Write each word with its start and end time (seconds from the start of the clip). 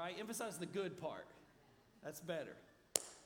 right? 0.00 0.16
Emphasize 0.18 0.56
the 0.56 0.66
good 0.66 0.98
part. 0.98 1.26
That's 2.02 2.20
better. 2.20 2.56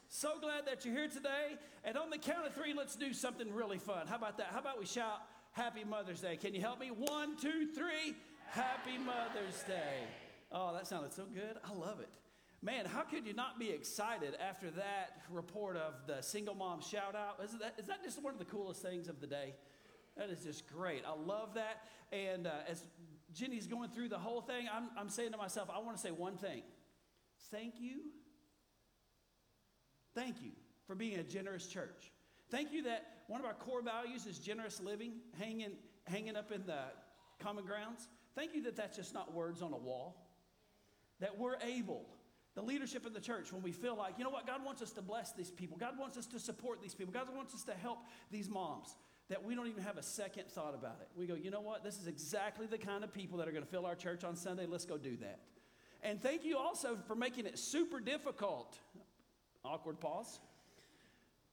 So 0.09 0.33
glad 0.41 0.67
that 0.67 0.85
you're 0.85 0.95
here 0.95 1.09
today. 1.09 1.57
And 1.85 1.97
on 1.97 2.11
the 2.11 2.19
count 2.19 2.47
of 2.47 2.55
three, 2.55 2.75
let's 2.75 2.97
do 2.97 3.13
something 3.13 3.53
really 3.55 3.79
fun. 3.79 4.09
How 4.09 4.17
about 4.17 4.39
that? 4.39 4.49
How 4.51 4.59
about 4.59 4.81
we 4.81 4.87
shout 4.87 5.23
Happy 5.53 5.85
Mother's 5.85 6.21
Day? 6.21 6.37
Can 6.37 6.53
you 6.53 6.61
help 6.61 6.81
me? 6.81 6.89
One, 6.89 7.37
two, 7.37 7.67
three. 7.67 8.17
Happy 8.51 8.99
Mother's 8.99 9.63
Day. 9.69 10.03
Oh, 10.51 10.75
that 10.75 10.89
sounded 10.89 11.13
so 11.13 11.25
good. 11.33 11.57
I 11.65 11.73
love 11.73 12.01
it. 12.01 12.09
Man, 12.61 12.87
how 12.87 13.03
could 13.03 13.27
you 13.27 13.35
not 13.35 13.59
be 13.59 13.71
excited 13.71 14.35
after 14.41 14.71
that 14.73 15.19
report 15.31 15.77
of 15.77 15.95
the 16.09 16.23
single 16.23 16.55
mom 16.55 16.81
shout 16.81 17.15
out? 17.15 17.39
Is 17.45 17.53
that, 17.61 17.75
is 17.79 17.87
that 17.87 18.03
just 18.03 18.21
one 18.23 18.33
of 18.33 18.39
the 18.39 18.47
coolest 18.47 18.83
things 18.83 19.09
of 19.09 19.21
the 19.21 19.27
day? 19.29 19.55
That 20.17 20.31
is 20.31 20.41
just 20.41 20.67
great. 20.67 21.03
I 21.07 21.15
love 21.15 21.55
that. 21.55 21.85
And 22.13 22.47
uh, 22.47 22.53
as 22.69 22.85
Jenny's 23.35 23.67
going 23.67 23.91
through 23.91 24.09
the 24.09 24.19
whole 24.19 24.41
thing, 24.41 24.67
I'm, 24.73 24.89
I'm 24.97 25.09
saying 25.09 25.33
to 25.33 25.37
myself, 25.37 25.69
I 25.75 25.79
want 25.81 25.97
to 25.97 26.03
say 26.03 26.11
one 26.11 26.37
thing. 26.37 26.63
Thank 27.51 27.75
you. 27.81 28.01
Thank 30.15 30.43
you 30.43 30.53
for 30.87 30.95
being 30.95 31.19
a 31.19 31.25
generous 31.25 31.67
church. 31.67 32.13
Thank 32.51 32.73
you 32.73 32.85
that 32.85 33.25
one 33.27 33.41
of 33.41 33.47
our 33.47 33.55
core 33.55 33.83
values 33.83 34.27
is 34.27 34.39
generous 34.39 34.81
living, 34.81 35.15
hanging, 35.39 35.73
hanging 36.05 36.37
up 36.37 36.53
in 36.53 36.65
the 36.67 36.79
common 37.41 37.65
grounds. 37.65 38.09
Thank 38.35 38.55
you 38.55 38.63
that 38.65 38.77
that's 38.77 38.97
just 38.97 39.15
not 39.15 39.35
words 39.35 39.63
on 39.63 39.73
a 39.73 39.79
wall. 39.79 40.17
That 41.21 41.39
we're 41.39 41.57
able 41.67 42.07
the 42.55 42.63
leadership 42.63 43.05
of 43.05 43.13
the 43.13 43.21
church 43.21 43.53
when 43.53 43.63
we 43.63 43.73
feel 43.73 43.97
like, 43.97 44.15
you 44.17 44.25
know 44.25 44.31
what, 44.31 44.47
God 44.47 44.65
wants 44.65 44.81
us 44.81 44.93
to 44.93 45.03
bless 45.03 45.33
these 45.33 45.51
people. 45.51 45.77
God 45.77 45.99
wants 45.99 46.17
us 46.17 46.27
to 46.27 46.39
support 46.39 46.81
these 46.81 46.95
people. 46.95 47.13
God 47.13 47.27
wants 47.35 47.53
us 47.53 47.65
to 47.65 47.75
help 47.75 47.99
these 48.31 48.49
moms. 48.49 48.95
That 49.31 49.45
we 49.45 49.55
don't 49.55 49.69
even 49.69 49.83
have 49.83 49.97
a 49.97 50.03
second 50.03 50.49
thought 50.49 50.75
about 50.75 50.99
it. 51.01 51.09
We 51.17 51.27
go, 51.27 51.35
you 51.35 51.51
know 51.51 51.63
what, 51.63 51.83
this 51.83 51.99
is 51.99 52.07
exactly 52.07 52.67
the 52.67 52.79
kind 52.79 53.03
of 53.03 53.13
people 53.13 53.39
that 53.39 53.49
are 53.49 53.53
going 53.53 53.65
to 53.65 53.71
fill 53.71 53.87
our 53.87 53.95
church 53.95 54.23
on 54.23 54.37
Sunday. 54.37 54.67
Let's 54.67 54.85
go 54.85 54.99
do 54.99 55.17
that. 55.19 55.41
And 56.03 56.21
thank 56.21 56.45
you 56.45 56.59
also 56.59 56.99
for 57.07 57.15
making 57.15 57.47
it 57.47 57.59
super 57.59 57.99
difficult, 58.01 58.79
awkward 59.65 59.99
pause, 59.99 60.41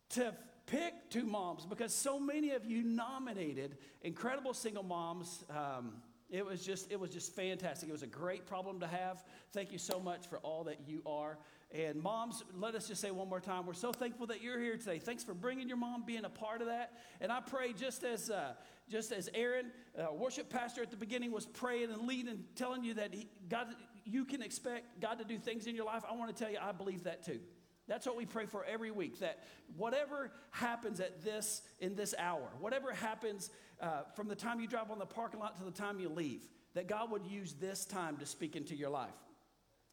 to 0.09 0.33
pick 0.65 1.09
two 1.09 1.25
moms 1.25 1.65
because 1.65 1.93
so 1.93 2.19
many 2.19 2.51
of 2.51 2.65
you 2.65 2.83
nominated 2.83 3.77
incredible 4.01 4.53
single 4.53 4.83
moms. 4.83 5.45
Um, 5.49 5.93
it 6.29 6.45
was 6.45 6.65
just 6.65 6.91
it 6.91 6.99
was 6.99 7.09
just 7.09 7.35
fantastic. 7.35 7.89
It 7.89 7.91
was 7.91 8.03
a 8.03 8.07
great 8.07 8.45
problem 8.45 8.79
to 8.79 8.87
have. 8.87 9.23
Thank 9.51 9.71
you 9.71 9.77
so 9.77 9.99
much 9.99 10.27
for 10.27 10.37
all 10.39 10.63
that 10.65 10.79
you 10.87 11.01
are. 11.05 11.37
And 11.73 12.01
moms, 12.01 12.43
let 12.59 12.75
us 12.75 12.89
just 12.89 12.99
say 12.99 13.11
one 13.11 13.29
more 13.29 13.39
time, 13.39 13.65
we're 13.65 13.73
so 13.73 13.93
thankful 13.93 14.27
that 14.27 14.41
you're 14.41 14.59
here 14.59 14.75
today. 14.75 14.99
Thanks 14.99 15.23
for 15.23 15.33
bringing 15.33 15.69
your 15.69 15.77
mom, 15.77 16.03
being 16.05 16.25
a 16.25 16.29
part 16.29 16.59
of 16.59 16.67
that. 16.67 16.91
And 17.21 17.31
I 17.31 17.39
pray 17.39 17.71
just 17.71 18.03
as 18.03 18.29
uh, 18.29 18.53
just 18.89 19.13
as 19.13 19.29
Aaron, 19.33 19.71
uh, 19.97 20.13
worship 20.13 20.49
pastor 20.49 20.81
at 20.81 20.91
the 20.91 20.97
beginning, 20.97 21.31
was 21.31 21.45
praying 21.45 21.91
and 21.91 22.07
leading, 22.07 22.43
telling 22.55 22.83
you 22.83 22.95
that 22.95 23.13
he, 23.13 23.29
God, 23.47 23.67
you 24.03 24.25
can 24.25 24.41
expect 24.41 24.99
God 24.99 25.19
to 25.19 25.23
do 25.23 25.37
things 25.37 25.65
in 25.65 25.75
your 25.75 25.85
life. 25.85 26.03
I 26.09 26.13
want 26.13 26.35
to 26.35 26.43
tell 26.43 26.51
you, 26.51 26.59
I 26.61 26.73
believe 26.73 27.05
that 27.05 27.23
too. 27.23 27.39
That's 27.87 28.05
what 28.05 28.17
we 28.17 28.25
pray 28.25 28.47
for 28.47 28.65
every 28.65 28.91
week. 28.91 29.19
That 29.19 29.39
whatever 29.77 30.31
happens 30.51 30.99
at 30.99 31.23
this 31.23 31.61
in 31.79 31.95
this 31.95 32.13
hour, 32.19 32.49
whatever 32.59 32.91
happens 32.91 33.49
uh, 33.79 34.01
from 34.13 34.27
the 34.27 34.35
time 34.35 34.59
you 34.59 34.67
drive 34.67 34.91
on 34.91 34.99
the 34.99 35.05
parking 35.05 35.39
lot 35.39 35.55
to 35.57 35.63
the 35.63 35.71
time 35.71 35.99
you 36.01 36.09
leave, 36.09 36.41
that 36.73 36.87
God 36.87 37.11
would 37.11 37.25
use 37.25 37.53
this 37.53 37.85
time 37.85 38.17
to 38.17 38.25
speak 38.25 38.57
into 38.57 38.75
your 38.75 38.89
life. 38.89 39.09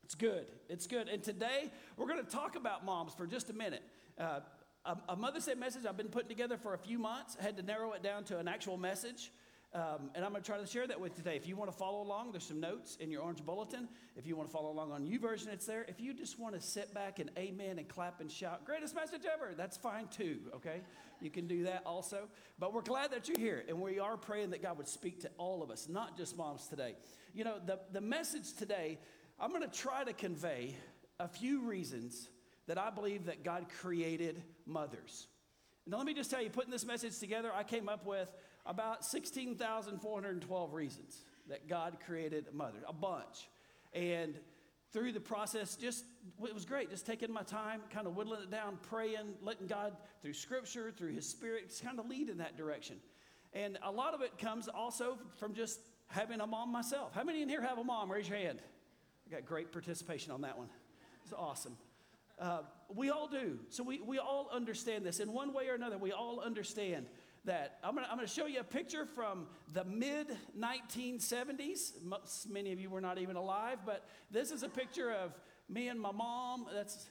It's 0.09 0.15
good. 0.15 0.47
It's 0.71 0.87
good. 0.87 1.09
And 1.09 1.23
today 1.23 1.71
we're 1.99 2.07
going 2.07 2.25
to 2.25 2.31
talk 2.31 2.57
about 2.57 2.83
moms 2.83 3.13
for 3.13 3.27
just 3.27 3.51
a 3.51 3.53
minute. 3.53 3.83
Uh, 4.19 4.41
a, 4.87 4.97
a 5.11 5.17
Mother's 5.17 5.45
Day 5.45 5.53
message 5.53 5.85
I've 5.85 5.99
been 5.99 6.09
putting 6.09 6.31
together 6.31 6.57
for 6.57 6.73
a 6.73 6.79
few 6.79 6.99
months. 6.99 7.37
I 7.39 7.45
had 7.45 7.59
to 7.59 7.63
narrow 7.63 7.93
it 7.93 8.03
down 8.03 8.25
to 8.25 8.39
an 8.39 8.49
actual 8.49 8.79
message. 8.79 9.31
Um, 9.75 10.09
and 10.15 10.25
I'm 10.25 10.31
going 10.31 10.43
to 10.43 10.47
try 10.47 10.57
to 10.57 10.67
share 10.67 10.87
that 10.87 10.99
with 10.99 11.13
you 11.13 11.25
today. 11.25 11.37
If 11.37 11.47
you 11.47 11.57
want 11.57 11.71
to 11.71 11.77
follow 11.77 12.01
along, 12.01 12.33
there's 12.33 12.45
some 12.45 12.59
notes 12.59 12.97
in 13.01 13.11
your 13.11 13.21
orange 13.21 13.45
bulletin. 13.45 13.87
If 14.17 14.27
you 14.27 14.35
want 14.35 14.49
to 14.49 14.53
follow 14.55 14.71
along 14.71 14.93
on 14.93 15.05
YouVersion, 15.05 15.49
it's 15.49 15.67
there. 15.67 15.85
If 15.89 16.01
you 16.01 16.15
just 16.15 16.39
want 16.39 16.55
to 16.55 16.61
sit 16.63 16.95
back 16.95 17.19
and 17.19 17.31
amen 17.37 17.79
and 17.79 17.87
clap 17.87 18.23
and 18.23 18.33
shout, 18.33 18.65
greatest 18.65 18.95
message 18.95 19.27
ever, 19.31 19.53
that's 19.59 19.77
fine 19.77 20.09
too, 20.09 20.39
okay? 20.55 20.81
You 21.21 21.29
can 21.29 21.47
do 21.47 21.65
that 21.65 21.83
also. 21.85 22.29
But 22.59 22.73
we're 22.73 22.81
glad 22.81 23.11
that 23.11 23.29
you're 23.29 23.39
here, 23.39 23.63
and 23.69 23.79
we 23.79 23.99
are 23.99 24.17
praying 24.17 24.51
that 24.51 24.63
God 24.63 24.79
would 24.79 24.89
speak 24.89 25.21
to 25.21 25.31
all 25.37 25.63
of 25.63 25.71
us, 25.71 25.87
not 25.87 26.17
just 26.17 26.35
moms 26.39 26.67
today. 26.67 26.95
You 27.35 27.45
know, 27.45 27.57
the, 27.65 27.79
the 27.93 28.01
message 28.01 28.55
today, 28.55 28.99
I'm 29.41 29.51
going 29.51 29.63
to 29.63 29.69
try 29.69 30.03
to 30.03 30.13
convey 30.13 30.75
a 31.21 31.29
few 31.29 31.61
reasons 31.61 32.29
that 32.67 32.77
I 32.77 32.91
believe 32.91 33.27
that 33.27 33.45
God 33.45 33.67
created 33.81 34.43
mothers. 34.67 35.29
Now, 35.87 35.97
let 35.97 36.07
me 36.07 36.15
just 36.15 36.31
tell 36.31 36.43
you, 36.43 36.51
putting 36.51 36.73
this 36.73 36.85
message 36.85 37.19
together, 37.19 37.51
I 37.55 37.63
came 37.63 37.89
up 37.89 38.05
with 38.05 38.29
about 38.67 39.05
16,412 39.05 40.75
reasons 40.75 41.25
that 41.49 41.69
God 41.69 41.99
created 42.05 42.47
a 42.51 42.55
mother, 42.55 42.81
a 42.87 42.93
bunch. 42.93 43.49
And 43.95 44.35
through 44.93 45.13
the 45.13 45.21
process, 45.21 45.77
just 45.77 46.05
it 46.43 46.55
was 46.55 46.65
great, 46.65 46.91
just 46.91 47.07
taking 47.07 47.33
my 47.33 47.43
time, 47.43 47.81
kind 47.91 48.07
of 48.07 48.17
whittling 48.17 48.43
it 48.43 48.51
down, 48.51 48.79
praying, 48.91 49.35
letting 49.41 49.67
God 49.67 49.97
through 50.21 50.35
scripture, 50.35 50.91
through 50.91 51.13
his 51.13 51.29
spirit, 51.29 51.69
just 51.69 51.85
kind 51.85 51.99
of 52.01 52.09
lead 52.09 52.29
in 52.29 52.39
that 52.39 52.57
direction. 52.57 52.97
And 53.55 53.79
a 53.83 53.91
lot 53.91 54.15
of 54.15 54.21
it 54.21 54.37
comes 54.37 54.69
also 54.69 55.17
from 55.39 55.55
just 55.55 55.81
having 56.09 56.41
a 56.41 56.47
mom 56.47 56.73
myself. 56.73 57.15
How 57.15 57.23
many 57.23 57.41
in 57.41 57.49
here 57.49 57.63
have 57.63 57.79
a 57.79 57.85
mom? 57.85 58.11
Raise 58.11 58.29
your 58.29 58.39
hand. 58.39 58.61
I 59.29 59.35
got 59.35 59.45
great 59.45 59.73
participation 59.73 60.33
on 60.33 60.41
that 60.43 60.57
one. 60.57 60.69
It's 61.25 61.35
awesome. 61.37 61.77
Uh, 62.39 62.61
we 62.95 63.11
all 63.11 63.29
do. 63.29 63.59
So 63.69 63.83
we, 63.83 64.01
we 64.01 64.19
all 64.19 64.49
understand 64.53 65.05
this. 65.05 65.21
In 65.21 65.33
one 65.33 65.53
way 65.53 65.69
or 65.69 65.75
another, 65.75 65.99
we 65.99 66.13
all 66.13 66.41
understand 66.41 67.07
that. 67.45 67.79
I'm 67.85 67.95
going 67.95 68.07
to 68.21 68.27
show 68.27 68.47
you 68.47 68.61
a 68.61 68.65
picture 68.65 69.05
from 69.05 69.47
the 69.75 69.85
mid 69.85 70.29
1970s. 70.59 71.93
Many 72.49 72.73
of 72.73 72.81
you 72.81 72.89
were 72.89 73.03
not 73.03 73.19
even 73.19 73.37
alive, 73.37 73.79
but 73.85 74.09
this 74.31 74.51
is 74.51 74.63
a 74.63 74.69
picture 74.69 75.13
of 75.13 75.33
me 75.69 75.89
and 75.89 76.01
my 76.01 76.13
mom. 76.13 76.67
That's 76.73 77.11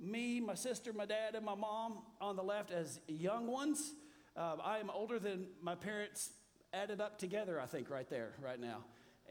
me, 0.00 0.40
my 0.40 0.54
sister, 0.54 0.92
my 0.92 1.06
dad, 1.06 1.36
and 1.36 1.44
my 1.44 1.54
mom 1.54 1.98
on 2.20 2.34
the 2.34 2.42
left 2.42 2.72
as 2.72 2.98
young 3.06 3.46
ones. 3.46 3.92
Uh, 4.36 4.56
I 4.64 4.78
am 4.78 4.90
older 4.90 5.20
than 5.20 5.46
my 5.60 5.76
parents 5.76 6.30
added 6.72 7.00
up 7.00 7.18
together, 7.18 7.60
I 7.60 7.66
think, 7.66 7.88
right 7.88 8.08
there, 8.08 8.32
right 8.42 8.58
now. 8.58 8.78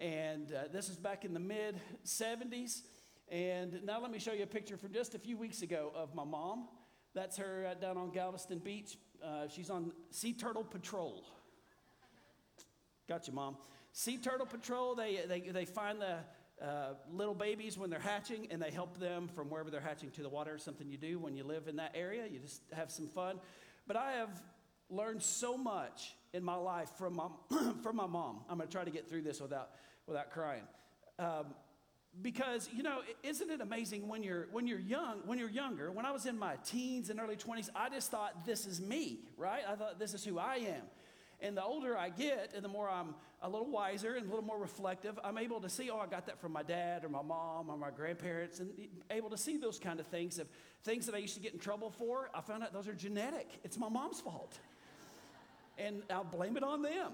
And 0.02 0.52
uh, 0.52 0.64
this 0.74 0.90
is 0.90 0.96
back 0.96 1.26
in 1.26 1.34
the 1.36 1.40
mid 1.40 1.80
70s. 2.04 2.82
And 3.30 3.82
now 3.86 4.02
let 4.02 4.10
me 4.10 4.18
show 4.18 4.34
you 4.34 4.42
a 4.42 4.48
picture 4.48 4.76
from 4.76 4.92
just 4.92 5.14
a 5.14 5.20
few 5.20 5.38
weeks 5.38 5.62
ago 5.62 5.92
of 5.96 6.16
my 6.16 6.24
mom. 6.24 6.68
That's 7.14 7.38
her 7.38 7.68
uh, 7.70 7.74
down 7.76 7.98
on 7.98 8.10
Galveston 8.10 8.58
Beach. 8.58 8.98
Uh, 9.24 9.48
she's 9.48 9.70
on 9.70 9.92
Sea 10.10 10.34
Turtle 10.34 10.64
Patrol. 10.64 11.24
Got 13.08 13.28
you, 13.28 13.34
Mom. 13.34 13.58
Sea 13.94 14.18
Turtle 14.18 14.48
Patrol, 14.48 14.96
they, 14.96 15.20
they, 15.28 15.42
they 15.42 15.66
find 15.66 16.02
the 16.02 16.66
uh, 16.66 16.94
little 17.12 17.36
babies 17.36 17.78
when 17.78 17.92
they're 17.92 18.00
hatching 18.00 18.48
and 18.50 18.60
they 18.60 18.72
help 18.72 19.00
them 19.00 19.28
from 19.28 19.52
wherever 19.52 19.70
they're 19.70 19.82
hatching 19.82 20.10
to 20.12 20.24
the 20.24 20.30
water. 20.30 20.58
Something 20.58 20.90
you 20.90 20.98
do 20.98 21.20
when 21.20 21.36
you 21.36 21.44
live 21.44 21.68
in 21.68 21.76
that 21.76 21.92
area. 21.94 22.24
You 22.26 22.40
just 22.40 22.64
have 22.74 22.90
some 22.90 23.08
fun. 23.08 23.40
But 23.86 23.98
I 23.98 24.14
have 24.14 24.42
learned 24.90 25.22
so 25.22 25.58
much 25.58 26.16
in 26.34 26.44
my 26.44 26.56
life 26.56 26.90
from 26.98 27.16
my, 27.16 27.28
from 27.84 27.96
my 27.98 28.08
mom. 28.08 28.40
I'm 28.50 28.58
going 28.58 28.68
to 28.68 28.74
try 28.74 28.84
to 28.84 28.92
get 28.92 29.10
through 29.10 29.22
this 29.22 29.40
without, 29.40 29.72
without 30.08 30.32
crying. 30.32 30.64
Um, 31.20 31.48
because 32.22 32.70
you 32.74 32.84
know 32.84 33.00
isn't 33.24 33.50
it 33.50 33.62
amazing 33.62 34.08
when 34.08 34.22
you're 34.22 34.48
when 34.52 34.68
you're 34.68 34.80
young 34.80 35.20
when 35.26 35.40
you're 35.40 35.50
younger 35.50 35.92
when 35.92 36.06
i 36.06 36.12
was 36.12 36.26
in 36.26 36.38
my 36.38 36.56
teens 36.66 37.10
and 37.10 37.20
early 37.20 37.38
20s 37.38 37.70
i 37.74 37.88
just 37.88 38.12
thought 38.12 38.46
this 38.46 38.66
is 38.66 38.82
me 38.82 39.20
right? 39.38 39.62
I 39.68 39.76
thought 39.76 39.98
this 39.98 40.14
is 40.14 40.26
who 40.26 40.38
i 40.38 40.56
am. 40.56 40.84
And 41.40 41.56
the 41.56 41.64
older 41.64 41.98
i 41.98 42.10
get 42.10 42.52
and 42.54 42.66
the 42.66 42.70
more 42.70 42.90
i'm 42.90 43.16
a 43.42 43.50
little 43.50 43.72
wiser 43.72 44.16
and 44.16 44.26
a 44.26 44.30
little 44.30 44.44
more 44.44 44.60
reflective 44.60 45.18
i'm 45.24 45.38
able 45.38 45.62
to 45.62 45.70
see 45.70 45.90
oh 45.90 46.00
i 46.00 46.06
got 46.06 46.26
that 46.26 46.40
from 46.42 46.52
my 46.52 46.64
dad 46.64 47.06
or 47.06 47.10
my 47.10 47.22
mom 47.22 47.70
or 47.70 47.78
my 47.78 47.92
grandparents 47.92 48.60
and 48.60 48.70
able 49.10 49.30
to 49.30 49.38
see 49.38 49.56
those 49.56 49.80
kind 49.80 50.00
of 50.02 50.08
things 50.08 50.38
of 50.38 50.48
things 50.84 51.06
that 51.06 51.16
i 51.16 51.18
used 51.18 51.36
to 51.36 51.42
get 51.42 51.54
in 51.54 51.60
trouble 51.60 51.92
for. 51.92 52.30
I 52.36 52.42
found 52.42 52.62
out 52.62 52.74
those 52.74 52.90
are 52.90 52.94
genetic. 52.94 53.48
It's 53.64 53.78
my 53.78 53.90
mom's 53.90 54.20
fault. 54.20 54.60
And 55.78 56.04
i'll 56.10 56.26
blame 56.26 56.58
it 56.58 56.64
on 56.64 56.82
them 56.82 57.14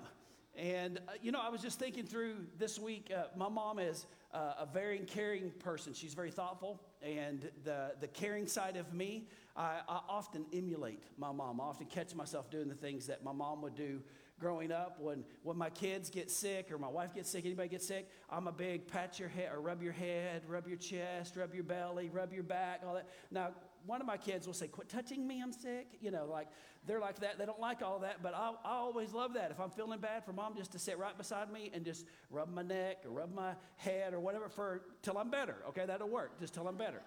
and 0.58 0.98
uh, 1.08 1.12
you 1.22 1.32
know 1.32 1.40
i 1.42 1.50
was 1.50 1.62
just 1.62 1.80
thinking 1.80 2.06
through 2.06 2.36
this 2.58 2.80
week 2.80 3.12
uh, 3.16 3.26
my 3.38 3.48
mom 3.48 3.80
is 3.80 4.08
uh, 4.34 4.54
a 4.60 4.66
very 4.66 5.00
caring 5.00 5.52
person. 5.60 5.94
She's 5.94 6.14
very 6.14 6.32
thoughtful, 6.32 6.82
and 7.02 7.50
the, 7.64 7.94
the 8.00 8.08
caring 8.08 8.48
side 8.48 8.78
of 8.78 8.94
me, 8.94 9.28
I, 9.56 9.80
I 9.88 10.02
often 10.10 10.46
emulate 10.54 11.04
my 11.18 11.32
mom. 11.32 11.62
I 11.62 11.66
often 11.66 11.88
catch 11.88 12.14
myself 12.14 12.50
doing 12.50 12.68
the 12.68 12.76
things 12.76 13.08
that 13.08 13.24
my 13.24 13.32
mom 13.32 13.62
would 13.62 13.76
do 13.76 14.02
growing 14.40 14.72
up 14.72 15.00
when, 15.00 15.24
when 15.42 15.58
my 15.58 15.70
kids 15.72 16.12
get 16.12 16.30
sick 16.30 16.72
or 16.72 16.78
my 16.78 16.88
wife 16.88 17.16
gets 17.16 17.28
sick, 17.28 17.44
anybody 17.44 17.70
gets 17.70 17.88
sick, 17.88 18.08
I'm 18.30 18.48
a 18.48 18.52
big 18.52 18.88
pat 18.88 19.20
your 19.20 19.30
head 19.30 19.50
or 19.52 19.62
rub 19.62 19.82
your 19.82 19.94
head, 19.94 20.44
rub 20.48 20.68
your 20.68 20.78
chest, 20.78 21.36
rub 21.36 21.56
your 21.56 21.64
belly, 21.64 22.10
rub 22.10 22.32
your 22.32 22.44
back, 22.44 22.82
all 22.86 22.94
that. 22.94 23.08
Now, 23.32 23.54
one 23.88 24.02
of 24.02 24.06
my 24.08 24.18
kids 24.18 24.46
will 24.46 24.54
say, 24.54 24.68
Quit 24.68 24.90
touching 24.90 25.28
me, 25.28 25.42
I'm 25.42 25.52
sick. 25.52 25.88
You 26.00 26.12
know, 26.12 26.28
like 26.30 26.48
they're 26.86 27.00
like 27.00 27.20
that. 27.22 27.40
They 27.40 27.46
don't 27.46 27.60
like 27.60 27.82
all 27.82 28.00
that, 28.00 28.22
but 28.22 28.36
I, 28.36 28.54
always 28.64 29.14
love 29.14 29.34
that. 29.34 29.50
If 29.52 29.60
I'm 29.60 29.72
feeling 29.72 30.00
bad, 30.00 30.24
for 30.24 30.34
mom 30.34 30.56
just 30.56 30.72
to 30.74 30.80
sit 30.80 30.98
right 31.00 31.18
beside 31.18 31.52
me 31.52 31.72
and 31.74 31.84
just 31.84 32.06
rub 32.30 32.54
my 32.54 32.62
neck 32.62 32.98
or 33.06 33.12
rub 33.12 33.34
my 33.34 33.54
head 33.78 34.14
or 34.14 34.20
whatever 34.20 34.50
for 34.50 34.82
till 35.02 35.18
I'm 35.18 35.32
better. 35.32 35.56
Okay, 35.70 35.86
that'll 35.86 36.10
work. 36.10 36.40
Just 36.40 36.54
till 36.54 36.68
I'm 36.68 36.78
better. 36.78 37.02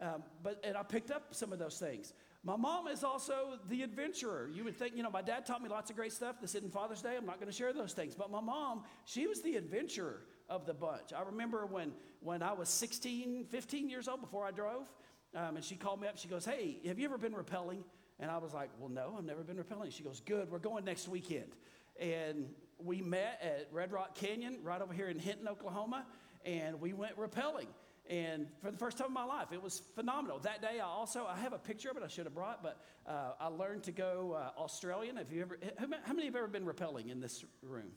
Um, 0.00 0.22
but 0.42 0.60
and 0.64 0.76
I 0.76 0.82
picked 0.82 1.10
up 1.10 1.34
some 1.34 1.52
of 1.52 1.58
those 1.58 1.78
things. 1.78 2.14
My 2.46 2.56
mom 2.56 2.88
is 2.88 3.02
also 3.02 3.58
the 3.70 3.82
adventurer. 3.82 4.50
You 4.52 4.64
would 4.64 4.76
think, 4.76 4.94
you 4.96 5.02
know, 5.02 5.10
my 5.10 5.22
dad 5.22 5.46
taught 5.46 5.62
me 5.62 5.68
lots 5.70 5.90
of 5.90 5.96
great 5.96 6.12
stuff. 6.12 6.36
This 6.42 6.54
isn't 6.54 6.72
Father's 6.72 7.00
Day. 7.00 7.16
I'm 7.16 7.24
not 7.24 7.36
going 7.40 7.50
to 7.50 7.56
share 7.56 7.72
those 7.72 7.94
things. 7.94 8.14
But 8.14 8.30
my 8.30 8.40
mom, 8.40 8.82
she 9.06 9.26
was 9.26 9.40
the 9.40 9.56
adventurer. 9.56 10.20
of 10.48 10.66
the 10.66 10.74
bunch. 10.74 11.12
I 11.16 11.22
remember 11.22 11.64
when, 11.64 11.92
when 12.20 12.42
I 12.42 12.52
was 12.52 12.68
16, 12.68 13.46
15 13.46 13.88
years 13.88 14.08
old 14.08 14.20
before 14.20 14.44
I 14.44 14.50
drove, 14.50 14.90
um, 15.34 15.56
and 15.56 15.64
she 15.64 15.76
called 15.76 16.00
me 16.00 16.08
up. 16.08 16.18
She 16.18 16.28
goes, 16.28 16.44
Hey, 16.44 16.78
have 16.86 16.98
you 16.98 17.04
ever 17.04 17.18
been 17.18 17.32
rappelling? 17.32 17.82
And 18.20 18.30
I 18.30 18.38
was 18.38 18.52
like, 18.52 18.70
Well, 18.78 18.88
no, 18.88 19.14
I've 19.18 19.24
never 19.24 19.42
been 19.42 19.56
rappelling. 19.56 19.92
She 19.92 20.02
goes, 20.02 20.20
Good, 20.20 20.50
we're 20.50 20.58
going 20.58 20.84
next 20.84 21.08
weekend. 21.08 21.52
And 21.98 22.48
we 22.78 23.00
met 23.00 23.40
at 23.42 23.68
Red 23.72 23.92
Rock 23.92 24.14
Canyon 24.14 24.58
right 24.62 24.80
over 24.80 24.92
here 24.92 25.08
in 25.08 25.18
Hinton, 25.18 25.48
Oklahoma, 25.48 26.06
and 26.44 26.80
we 26.80 26.92
went 26.92 27.16
rappelling. 27.16 27.66
And 28.08 28.48
for 28.60 28.70
the 28.70 28.76
first 28.76 28.98
time 28.98 29.08
in 29.08 29.14
my 29.14 29.24
life, 29.24 29.48
it 29.52 29.62
was 29.62 29.80
phenomenal. 29.94 30.38
That 30.40 30.60
day, 30.60 30.78
I 30.78 30.84
also 30.84 31.24
I 31.24 31.38
have 31.38 31.54
a 31.54 31.58
picture 31.58 31.90
of 31.90 31.96
it. 31.96 32.02
I 32.04 32.08
should 32.08 32.26
have 32.26 32.34
brought, 32.34 32.62
but 32.62 32.78
uh, 33.06 33.32
I 33.40 33.46
learned 33.46 33.84
to 33.84 33.92
go 33.92 34.36
uh, 34.38 34.60
Australian. 34.60 35.16
Have 35.16 35.32
you 35.32 35.40
ever? 35.40 35.58
How 35.78 36.12
many 36.12 36.26
have 36.26 36.36
ever 36.36 36.48
been 36.48 36.66
rappelling 36.66 37.10
in 37.10 37.20
this 37.20 37.44
room? 37.62 37.92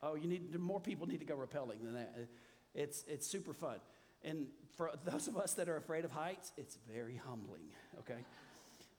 Oh, 0.00 0.14
you 0.14 0.28
need 0.28 0.54
more 0.58 0.80
people 0.80 1.06
need 1.06 1.20
to 1.20 1.26
go 1.26 1.34
rappelling 1.34 1.82
than 1.82 1.94
that. 1.94 2.28
It's 2.74 3.04
it's 3.08 3.26
super 3.26 3.52
fun. 3.52 3.78
And 4.24 4.46
for 4.76 4.90
those 5.04 5.28
of 5.28 5.36
us 5.36 5.54
that 5.54 5.68
are 5.68 5.76
afraid 5.76 6.04
of 6.04 6.10
heights, 6.10 6.52
it's 6.56 6.78
very 6.92 7.16
humbling. 7.16 7.68
Okay, 8.00 8.24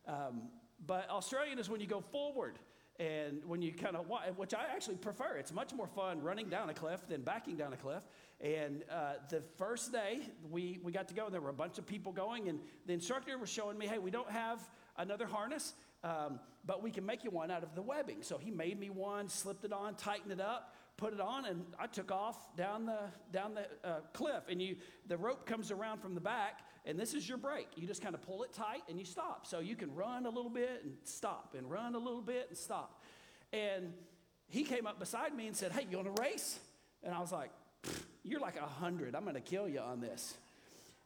um, 0.07 0.43
but 0.85 1.09
Australian 1.09 1.59
is 1.59 1.69
when 1.69 1.79
you 1.81 1.87
go 1.87 2.01
forward. 2.01 2.59
And 2.99 3.43
when 3.45 3.63
you 3.63 3.73
kind 3.73 3.95
of, 3.95 4.05
which 4.37 4.53
I 4.53 4.65
actually 4.71 4.97
prefer, 4.97 5.37
it's 5.37 5.51
much 5.51 5.73
more 5.73 5.87
fun 5.87 6.21
running 6.21 6.47
down 6.47 6.69
a 6.69 6.75
cliff 6.75 6.99
than 7.07 7.21
backing 7.21 7.57
down 7.57 7.73
a 7.73 7.75
cliff. 7.75 8.03
And 8.39 8.83
uh, 8.91 9.13
the 9.29 9.41
first 9.57 9.91
day 9.91 10.19
we, 10.51 10.79
we 10.83 10.91
got 10.91 11.07
to 11.07 11.15
go, 11.15 11.25
and 11.25 11.33
there 11.33 11.41
were 11.41 11.49
a 11.49 11.53
bunch 11.53 11.79
of 11.79 11.87
people 11.87 12.11
going, 12.11 12.49
and 12.49 12.59
the 12.85 12.93
instructor 12.93 13.35
was 13.39 13.49
showing 13.49 13.79
me, 13.79 13.87
hey, 13.87 13.97
we 13.97 14.11
don't 14.11 14.29
have 14.29 14.59
another 14.97 15.25
harness, 15.25 15.73
um, 16.03 16.39
but 16.65 16.83
we 16.83 16.91
can 16.91 17.03
make 17.03 17.23
you 17.23 17.31
one 17.31 17.49
out 17.49 17.63
of 17.63 17.73
the 17.73 17.81
webbing. 17.81 18.21
So 18.21 18.37
he 18.37 18.51
made 18.51 18.79
me 18.79 18.91
one, 18.91 19.27
slipped 19.27 19.65
it 19.65 19.73
on, 19.73 19.95
tightened 19.95 20.31
it 20.31 20.41
up, 20.41 20.75
put 20.97 21.13
it 21.13 21.21
on, 21.21 21.45
and 21.45 21.63
I 21.79 21.87
took 21.87 22.11
off 22.11 22.55
down 22.55 22.85
the 22.85 22.99
down 23.31 23.55
the 23.55 23.87
uh, 23.87 23.99
cliff. 24.13 24.43
And 24.49 24.61
you, 24.61 24.77
the 25.07 25.17
rope 25.17 25.45
comes 25.45 25.71
around 25.71 26.01
from 26.01 26.15
the 26.15 26.21
back, 26.21 26.61
and 26.85 26.99
this 26.99 27.13
is 27.13 27.27
your 27.27 27.37
brake. 27.37 27.69
You 27.75 27.87
just 27.87 28.01
kind 28.01 28.15
of 28.15 28.21
pull 28.21 28.43
it 28.43 28.53
tight 28.53 28.83
and 28.89 28.99
you 28.99 29.05
stop. 29.05 29.47
So 29.47 29.59
you 29.59 29.75
can 29.75 29.93
run 29.95 30.25
a 30.25 30.29
little 30.29 30.49
bit 30.49 30.81
and 30.83 30.93
stop, 31.03 31.55
and 31.57 31.69
run 31.69 31.95
a 31.95 31.99
little 31.99 32.21
bit 32.21 32.47
and 32.49 32.57
stop. 32.57 33.01
And 33.51 33.93
he 34.47 34.63
came 34.63 34.87
up 34.87 34.99
beside 34.99 35.35
me 35.35 35.47
and 35.47 35.55
said, 35.55 35.71
"Hey, 35.71 35.85
you 35.89 35.97
want 35.97 36.15
to 36.15 36.21
race?" 36.21 36.59
And 37.03 37.13
I 37.13 37.19
was 37.19 37.31
like, 37.31 37.51
"You're 38.23 38.39
like 38.39 38.57
a 38.57 38.67
hundred. 38.67 39.15
I'm 39.15 39.25
to 39.25 39.41
kill 39.41 39.67
you 39.67 39.79
on 39.79 39.99
this." 39.99 40.37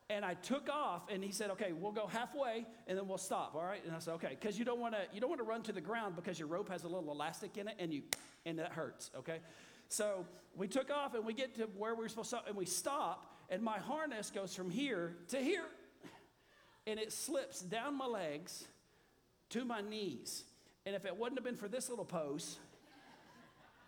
And 0.09 0.23
I 0.23 0.35
took 0.35 0.69
off, 0.69 1.09
and 1.09 1.21
he 1.21 1.31
said, 1.31 1.51
"Okay, 1.51 1.73
we'll 1.73 1.91
go 1.91 2.07
halfway, 2.07 2.65
and 2.87 2.97
then 2.97 3.07
we'll 3.07 3.17
stop." 3.17 3.55
All 3.55 3.63
right? 3.63 3.83
And 3.85 3.95
I 3.95 3.99
said, 3.99 4.13
"Okay," 4.15 4.37
because 4.39 4.57
you 4.57 4.63
don't 4.63 4.79
want 4.79 4.93
to 4.93 5.01
you 5.13 5.19
don't 5.19 5.29
want 5.29 5.39
to 5.39 5.45
run 5.45 5.63
to 5.63 5.73
the 5.73 5.81
ground 5.81 6.15
because 6.15 6.39
your 6.39 6.47
rope 6.47 6.69
has 6.69 6.83
a 6.83 6.87
little 6.87 7.11
elastic 7.11 7.57
in 7.57 7.67
it, 7.67 7.75
and 7.79 7.93
you 7.93 8.03
and 8.45 8.59
that 8.59 8.71
hurts. 8.71 9.11
Okay, 9.17 9.39
so 9.89 10.25
we 10.55 10.67
took 10.67 10.89
off, 10.91 11.13
and 11.15 11.25
we 11.25 11.33
get 11.33 11.55
to 11.55 11.63
where 11.77 11.95
we 11.95 12.03
were 12.03 12.09
supposed 12.09 12.31
to, 12.31 12.41
and 12.47 12.55
we 12.55 12.65
stop, 12.65 13.35
and 13.49 13.61
my 13.61 13.77
harness 13.77 14.29
goes 14.31 14.55
from 14.55 14.69
here 14.69 15.15
to 15.29 15.37
here, 15.37 15.65
and 16.85 16.99
it 16.99 17.11
slips 17.11 17.61
down 17.61 17.97
my 17.97 18.07
legs 18.07 18.65
to 19.49 19.63
my 19.63 19.81
knees. 19.81 20.43
And 20.85 20.95
if 20.95 21.05
it 21.05 21.17
wouldn't 21.17 21.37
have 21.37 21.45
been 21.45 21.57
for 21.57 21.67
this 21.67 21.89
little 21.89 22.05
post, 22.05 22.57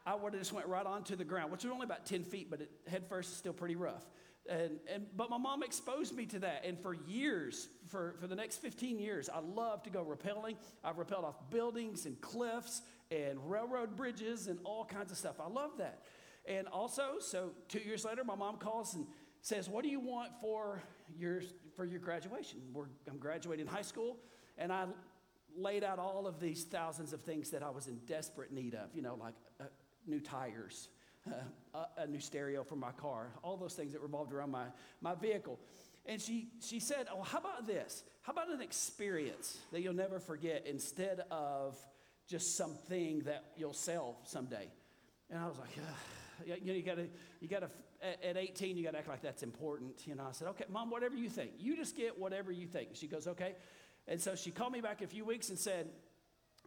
I 0.05 0.15
would 0.15 0.33
have 0.33 0.41
just 0.41 0.53
went 0.53 0.67
right 0.67 0.85
onto 0.85 1.15
the 1.15 1.23
ground, 1.23 1.51
which 1.51 1.63
was 1.63 1.71
only 1.71 1.85
about 1.85 2.05
10 2.05 2.23
feet, 2.23 2.49
but 2.49 2.61
it, 2.61 2.71
head 2.89 3.05
first 3.07 3.31
is 3.31 3.37
still 3.37 3.53
pretty 3.53 3.75
rough. 3.75 4.03
And, 4.49 4.79
and, 4.91 5.05
but 5.15 5.29
my 5.29 5.37
mom 5.37 5.61
exposed 5.61 6.15
me 6.15 6.25
to 6.27 6.39
that. 6.39 6.63
And 6.65 6.79
for 6.79 6.93
years, 6.93 7.67
for, 7.87 8.15
for 8.19 8.25
the 8.25 8.35
next 8.35 8.57
15 8.57 8.97
years, 8.97 9.29
I 9.29 9.39
love 9.39 9.83
to 9.83 9.89
go 9.89 10.03
rappelling. 10.03 10.55
I've 10.83 10.95
rappelled 10.95 11.23
off 11.23 11.35
buildings 11.51 12.05
and 12.05 12.19
cliffs 12.21 12.81
and 13.11 13.39
railroad 13.49 13.95
bridges 13.95 14.47
and 14.47 14.59
all 14.63 14.85
kinds 14.85 15.11
of 15.11 15.17
stuff. 15.17 15.39
I 15.39 15.49
love 15.49 15.71
that. 15.77 16.03
And 16.45 16.67
also, 16.67 17.15
so 17.19 17.51
two 17.67 17.79
years 17.79 18.05
later, 18.05 18.23
my 18.23 18.35
mom 18.35 18.57
calls 18.57 18.95
and 18.95 19.05
says, 19.41 19.69
What 19.69 19.83
do 19.83 19.89
you 19.89 19.99
want 19.99 20.31
for 20.41 20.81
your, 21.17 21.41
for 21.75 21.85
your 21.85 21.99
graduation? 21.99 22.59
We're, 22.73 22.85
I'm 23.09 23.17
graduating 23.17 23.67
high 23.67 23.81
school. 23.81 24.17
And 24.57 24.71
I 24.71 24.85
laid 25.55 25.83
out 25.83 25.99
all 25.99 26.27
of 26.27 26.39
these 26.39 26.63
thousands 26.63 27.13
of 27.13 27.21
things 27.21 27.49
that 27.51 27.63
I 27.63 27.69
was 27.69 27.87
in 27.87 27.97
desperate 28.07 28.51
need 28.51 28.75
of, 28.75 28.93
you 28.93 29.01
know, 29.01 29.15
like 29.15 29.33
uh, 29.59 29.65
new 30.05 30.19
tires, 30.19 30.89
uh, 31.27 31.79
a, 31.97 32.01
a 32.01 32.07
new 32.07 32.19
stereo 32.19 32.63
for 32.63 32.75
my 32.75 32.91
car, 32.91 33.27
all 33.43 33.57
those 33.57 33.73
things 33.73 33.93
that 33.93 34.01
revolved 34.01 34.33
around 34.33 34.51
my, 34.51 34.65
my 35.01 35.15
vehicle. 35.15 35.59
And 36.05 36.21
she, 36.21 36.49
she 36.61 36.79
said, 36.79 37.07
Oh, 37.13 37.21
how 37.21 37.39
about 37.39 37.67
this? 37.67 38.03
How 38.21 38.33
about 38.33 38.49
an 38.49 38.61
experience 38.61 39.57
that 39.71 39.81
you'll 39.81 39.93
never 39.93 40.19
forget 40.19 40.65
instead 40.67 41.21
of 41.31 41.77
just 42.29 42.55
something 42.55 43.19
that 43.23 43.43
you'll 43.57 43.73
sell 43.73 44.17
someday? 44.23 44.69
And 45.29 45.39
I 45.39 45.47
was 45.47 45.57
like, 45.57 45.75
you 45.75 46.65
know, 46.65 46.73
you 46.73 46.81
gotta, 46.81 47.07
you 47.41 47.47
gotta, 47.47 47.69
at 48.23 48.37
18, 48.37 48.77
you 48.77 48.83
gotta 48.83 48.99
act 48.99 49.09
like 49.09 49.21
that's 49.21 49.43
important. 49.43 50.07
You 50.07 50.15
know, 50.15 50.25
I 50.29 50.31
said, 50.31 50.47
okay, 50.49 50.65
mom, 50.69 50.89
whatever 50.89 51.15
you 51.15 51.29
think. 51.29 51.51
You 51.59 51.75
just 51.75 51.97
get 51.97 52.17
whatever 52.17 52.51
you 52.51 52.67
think. 52.67 52.89
She 52.93 53.07
goes, 53.07 53.27
okay. 53.27 53.55
And 54.07 54.21
so 54.21 54.35
she 54.35 54.51
called 54.51 54.71
me 54.71 54.79
back 54.79 55.01
a 55.01 55.07
few 55.07 55.25
weeks 55.25 55.49
and 55.49 55.59
said, 55.59 55.89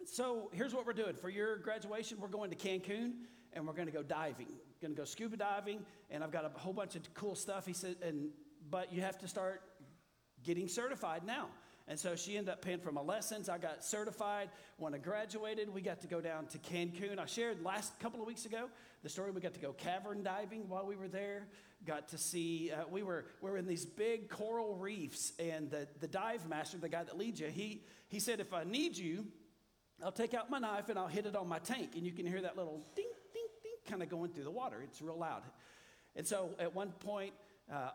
so 0.04 0.50
here's 0.52 0.74
what 0.74 0.84
we're 0.84 0.92
doing. 0.92 1.14
For 1.14 1.30
your 1.30 1.56
graduation, 1.56 2.18
we're 2.20 2.28
going 2.28 2.50
to 2.50 2.56
Cancun 2.56 3.12
and 3.52 3.66
we're 3.66 3.74
to 3.74 3.92
go 3.92 4.02
diving. 4.02 4.48
To 4.80 4.88
go 4.88 5.04
scuba 5.04 5.36
diving, 5.36 5.78
and 6.10 6.24
I've 6.24 6.32
got 6.32 6.44
a 6.44 6.58
whole 6.58 6.72
bunch 6.72 6.96
of 6.96 7.14
cool 7.14 7.36
stuff. 7.36 7.66
He 7.66 7.72
said, 7.72 7.96
and 8.02 8.30
but 8.68 8.92
you 8.92 9.00
have 9.02 9.16
to 9.18 9.28
start 9.28 9.62
getting 10.42 10.66
certified 10.66 11.22
now. 11.24 11.46
And 11.88 11.99
so 11.99 12.14
she 12.14 12.37
ended 12.37 12.52
up 12.52 12.62
paying 12.62 12.79
for 12.79 12.93
my 12.93 13.00
lessons. 13.00 13.49
I 13.49 13.58
got 13.58 13.84
certified. 13.84 14.50
When 14.76 14.94
I 14.94 14.99
graduated, 14.99 15.73
we 15.73 15.81
got 15.81 16.00
to 16.02 16.06
go 16.06 16.20
down 16.20 16.46
to 16.46 16.58
Cancun. 16.58 17.19
I 17.19 17.26
shared 17.26 17.62
last 17.64 17.99
couple 17.99 18.20
of 18.20 18.26
weeks 18.26 18.46
ago 18.46 18.69
the 19.02 19.08
story. 19.08 19.32
We 19.32 19.40
got 19.40 19.55
to 19.55 19.61
go 19.61 19.73
cavern 19.73 20.23
diving 20.23 20.69
while 20.69 20.87
we 20.87 20.96
were 20.96 21.08
there. 21.08 21.49
Got 21.84 22.08
to 22.11 22.19
see, 22.19 22.70
uh, 22.70 22.84
we, 22.88 23.02
were, 23.02 23.26
we 23.40 23.50
were 23.50 23.58
in 23.58 23.67
these 23.67 23.84
big 23.84 24.29
coral 24.29 24.76
reefs, 24.76 25.32
and 25.40 25.69
the, 25.69 25.88
the 25.99 26.06
dive 26.06 26.49
master, 26.49 26.79
the 26.79 26.88
guy 26.88 27.02
that 27.02 27.19
leads 27.19 27.40
you, 27.40 27.49
he, 27.49 27.82
he 28.08 28.20
said, 28.20 28.38
If 28.38 28.55
I 28.55 28.62
need 28.62 28.96
you, 28.96 29.26
I'll 30.02 30.12
take 30.12 30.34
out 30.34 30.50
my 30.50 30.58
knife 30.58 30.88
and 30.88 30.99
I'll 30.99 31.08
hit 31.08 31.26
it 31.26 31.34
on 31.34 31.49
my 31.49 31.58
tank. 31.58 31.90
And 31.96 32.06
you 32.06 32.12
can 32.12 32.26
hear 32.26 32.40
that 32.43 32.56
little 32.56 32.84
ding, 32.94 33.11
ding, 33.32 33.43
ding 33.62 33.73
kind 33.88 34.02
of 34.02 34.08
going 34.08 34.31
through 34.32 34.44
the 34.44 34.50
water. 34.50 34.81
It's 34.84 35.02
real 35.02 35.19
loud. 35.19 35.43
And 36.14 36.26
so 36.26 36.50
at 36.58 36.75
one 36.75 36.93
point, 36.93 37.32
uh, 37.73 37.90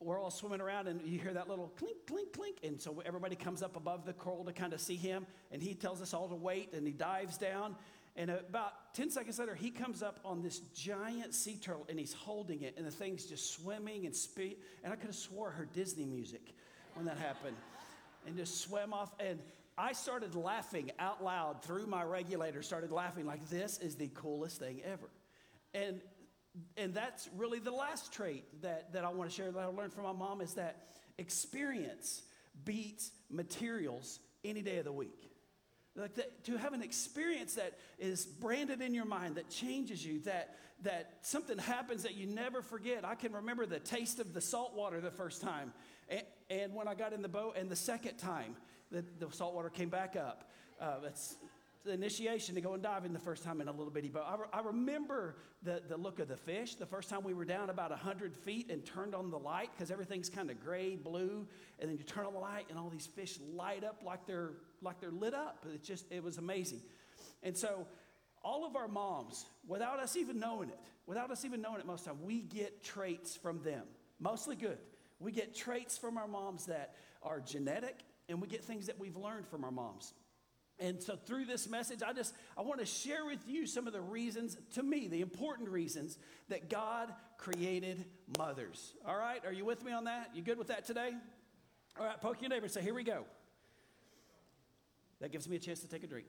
we're 0.00 0.18
all 0.18 0.30
swimming 0.30 0.60
around 0.60 0.88
and 0.88 1.02
you 1.02 1.18
hear 1.18 1.34
that 1.34 1.48
little 1.48 1.68
clink, 1.76 2.06
clink, 2.06 2.32
clink. 2.32 2.56
And 2.64 2.80
so 2.80 3.02
everybody 3.04 3.36
comes 3.36 3.62
up 3.62 3.76
above 3.76 4.06
the 4.06 4.14
coral 4.14 4.44
to 4.44 4.52
kind 4.52 4.72
of 4.72 4.80
see 4.80 4.96
him. 4.96 5.26
And 5.52 5.62
he 5.62 5.74
tells 5.74 6.00
us 6.00 6.14
all 6.14 6.28
to 6.28 6.34
wait 6.34 6.72
and 6.72 6.86
he 6.86 6.92
dives 6.92 7.36
down. 7.36 7.76
And 8.16 8.30
about 8.30 8.94
10 8.94 9.10
seconds 9.10 9.38
later, 9.38 9.54
he 9.54 9.70
comes 9.70 10.02
up 10.02 10.18
on 10.24 10.42
this 10.42 10.58
giant 10.74 11.34
sea 11.34 11.58
turtle 11.60 11.86
and 11.88 11.98
he's 11.98 12.14
holding 12.14 12.62
it. 12.62 12.74
And 12.76 12.86
the 12.86 12.90
thing's 12.90 13.26
just 13.26 13.52
swimming 13.52 14.06
and 14.06 14.16
speed. 14.16 14.56
And 14.82 14.92
I 14.92 14.96
could 14.96 15.06
have 15.06 15.14
swore 15.14 15.50
I 15.50 15.52
heard 15.52 15.72
Disney 15.72 16.06
music 16.06 16.54
when 16.94 17.04
that 17.06 17.18
happened. 17.18 17.56
And 18.26 18.36
just 18.36 18.62
swam 18.62 18.94
off. 18.94 19.12
And 19.20 19.38
I 19.76 19.92
started 19.92 20.34
laughing 20.34 20.90
out 20.98 21.22
loud 21.22 21.62
through 21.62 21.86
my 21.86 22.02
regulator, 22.02 22.62
started 22.62 22.90
laughing 22.90 23.26
like 23.26 23.48
this 23.48 23.78
is 23.78 23.96
the 23.96 24.08
coolest 24.14 24.58
thing 24.58 24.80
ever. 24.84 25.08
And 25.74 26.00
and 26.76 26.94
that's 26.94 27.28
really 27.36 27.58
the 27.58 27.70
last 27.70 28.12
trait 28.12 28.44
that, 28.62 28.92
that 28.92 29.04
I 29.04 29.08
want 29.10 29.30
to 29.30 29.36
share 29.36 29.50
that 29.50 29.60
I 29.60 29.66
learned 29.66 29.92
from 29.92 30.04
my 30.04 30.12
mom 30.12 30.40
is 30.40 30.54
that 30.54 30.88
experience 31.18 32.22
beats 32.64 33.12
materials 33.30 34.18
any 34.44 34.62
day 34.62 34.78
of 34.78 34.84
the 34.84 34.92
week. 34.92 35.30
Like 35.96 36.14
that, 36.14 36.44
to 36.44 36.56
have 36.56 36.72
an 36.72 36.82
experience 36.82 37.54
that 37.54 37.78
is 37.98 38.24
branded 38.24 38.80
in 38.80 38.94
your 38.94 39.04
mind, 39.04 39.36
that 39.36 39.50
changes 39.50 40.04
you, 40.04 40.20
that, 40.20 40.56
that 40.82 41.18
something 41.22 41.58
happens 41.58 42.04
that 42.04 42.14
you 42.14 42.26
never 42.26 42.62
forget. 42.62 43.04
I 43.04 43.14
can 43.14 43.32
remember 43.32 43.66
the 43.66 43.80
taste 43.80 44.20
of 44.20 44.32
the 44.32 44.40
salt 44.40 44.74
water 44.74 45.00
the 45.00 45.10
first 45.10 45.42
time, 45.42 45.72
and, 46.08 46.22
and 46.48 46.74
when 46.74 46.88
I 46.88 46.94
got 46.94 47.12
in 47.12 47.22
the 47.22 47.28
boat, 47.28 47.56
and 47.56 47.68
the 47.68 47.76
second 47.76 48.18
time 48.18 48.56
the, 48.90 49.04
the 49.18 49.30
salt 49.32 49.54
water 49.54 49.68
came 49.68 49.88
back 49.88 50.16
up. 50.16 50.50
Uh, 50.80 50.94
it's 51.06 51.36
the 51.84 51.92
initiation 51.92 52.54
to 52.54 52.60
go 52.60 52.74
and 52.74 52.82
dive 52.82 53.04
in 53.04 53.12
the 53.12 53.18
first 53.18 53.42
time 53.42 53.60
in 53.60 53.68
a 53.68 53.72
little 53.72 53.90
bitty 53.90 54.08
boat. 54.08 54.24
I, 54.26 54.34
re- 54.34 54.48
I 54.52 54.60
remember 54.60 55.36
the, 55.62 55.82
the 55.88 55.96
look 55.96 56.18
of 56.18 56.28
the 56.28 56.36
fish 56.36 56.74
the 56.74 56.86
first 56.86 57.08
time 57.08 57.22
we 57.24 57.32
were 57.32 57.44
down 57.44 57.70
about 57.70 57.90
100 57.90 58.36
feet 58.36 58.70
and 58.70 58.84
turned 58.84 59.14
on 59.14 59.30
the 59.30 59.38
light 59.38 59.70
because 59.74 59.90
everything's 59.90 60.28
kind 60.28 60.50
of 60.50 60.62
gray, 60.62 60.96
blue, 60.96 61.46
and 61.78 61.90
then 61.90 61.96
you 61.96 62.04
turn 62.04 62.26
on 62.26 62.34
the 62.34 62.38
light 62.38 62.66
and 62.68 62.78
all 62.78 62.90
these 62.90 63.06
fish 63.06 63.38
light 63.54 63.82
up 63.82 64.02
like 64.04 64.26
they're, 64.26 64.52
like 64.82 65.00
they're 65.00 65.10
lit 65.10 65.32
up. 65.32 65.64
It 65.74 65.82
just, 65.82 66.04
it 66.10 66.22
was 66.22 66.36
amazing. 66.36 66.80
And 67.42 67.56
so 67.56 67.86
all 68.42 68.66
of 68.66 68.76
our 68.76 68.88
moms, 68.88 69.46
without 69.66 70.00
us 70.00 70.16
even 70.16 70.38
knowing 70.38 70.68
it, 70.68 70.78
without 71.06 71.30
us 71.30 71.44
even 71.44 71.62
knowing 71.62 71.80
it 71.80 71.86
most 71.86 72.00
of 72.00 72.04
the 72.06 72.10
time, 72.12 72.26
we 72.26 72.42
get 72.42 72.84
traits 72.84 73.36
from 73.36 73.62
them, 73.62 73.84
mostly 74.18 74.56
good. 74.56 74.78
We 75.18 75.32
get 75.32 75.54
traits 75.54 75.96
from 75.96 76.18
our 76.18 76.28
moms 76.28 76.66
that 76.66 76.94
are 77.22 77.40
genetic 77.40 78.00
and 78.28 78.40
we 78.40 78.48
get 78.48 78.64
things 78.64 78.86
that 78.86 78.98
we've 78.98 79.16
learned 79.16 79.46
from 79.48 79.64
our 79.64 79.70
moms. 79.70 80.14
And 80.80 81.02
so 81.02 81.14
through 81.14 81.44
this 81.44 81.68
message, 81.68 82.02
I 82.02 82.14
just 82.14 82.34
I 82.56 82.62
want 82.62 82.80
to 82.80 82.86
share 82.86 83.26
with 83.26 83.46
you 83.46 83.66
some 83.66 83.86
of 83.86 83.92
the 83.92 84.00
reasons, 84.00 84.56
to 84.74 84.82
me, 84.82 85.08
the 85.08 85.20
important 85.20 85.68
reasons 85.68 86.16
that 86.48 86.70
God 86.70 87.12
created 87.36 88.06
mothers. 88.38 88.94
All 89.06 89.16
right, 89.16 89.44
are 89.44 89.52
you 89.52 89.66
with 89.66 89.84
me 89.84 89.92
on 89.92 90.04
that? 90.04 90.30
You 90.34 90.42
good 90.42 90.58
with 90.58 90.68
that 90.68 90.86
today? 90.86 91.12
All 91.98 92.06
right, 92.06 92.18
poke 92.18 92.40
your 92.40 92.48
neighbor 92.48 92.64
and 92.64 92.72
say, 92.72 92.80
here 92.80 92.94
we 92.94 93.04
go. 93.04 93.24
That 95.20 95.32
gives 95.32 95.46
me 95.48 95.56
a 95.56 95.58
chance 95.58 95.80
to 95.80 95.88
take 95.88 96.02
a 96.02 96.06
drink. 96.06 96.26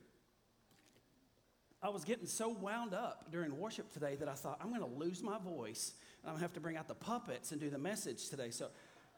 I 1.82 1.88
was 1.88 2.04
getting 2.04 2.26
so 2.26 2.50
wound 2.50 2.94
up 2.94 3.32
during 3.32 3.58
worship 3.58 3.90
today 3.90 4.16
that 4.16 4.28
I 4.28 4.34
thought, 4.34 4.58
I'm 4.62 4.68
going 4.68 4.80
to 4.80 4.98
lose 4.98 5.22
my 5.22 5.38
voice 5.38 5.94
and 6.22 6.28
I'm 6.28 6.34
going 6.34 6.40
to 6.40 6.44
have 6.44 6.52
to 6.52 6.60
bring 6.60 6.76
out 6.76 6.88
the 6.88 6.94
puppets 6.94 7.52
and 7.52 7.60
do 7.60 7.70
the 7.70 7.78
message 7.78 8.28
today. 8.28 8.50
So 8.50 8.68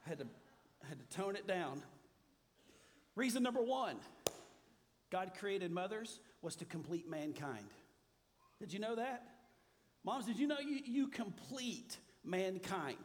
I 0.06 0.08
had 0.08 0.18
to, 0.20 0.26
I 0.82 0.88
had 0.88 0.98
to 0.98 1.16
tone 1.16 1.34
it 1.34 1.46
down. 1.46 1.82
Reason 3.16 3.42
number 3.42 3.60
one 3.60 3.96
God 5.14 5.30
created 5.38 5.70
mothers 5.70 6.18
was 6.42 6.56
to 6.56 6.64
complete 6.64 7.08
mankind. 7.08 7.68
Did 8.58 8.72
you 8.72 8.80
know 8.80 8.96
that? 8.96 9.22
Moms, 10.02 10.26
did 10.26 10.40
you 10.40 10.48
know 10.48 10.58
you, 10.58 10.80
you 10.84 11.06
complete 11.06 11.96
mankind? 12.24 12.96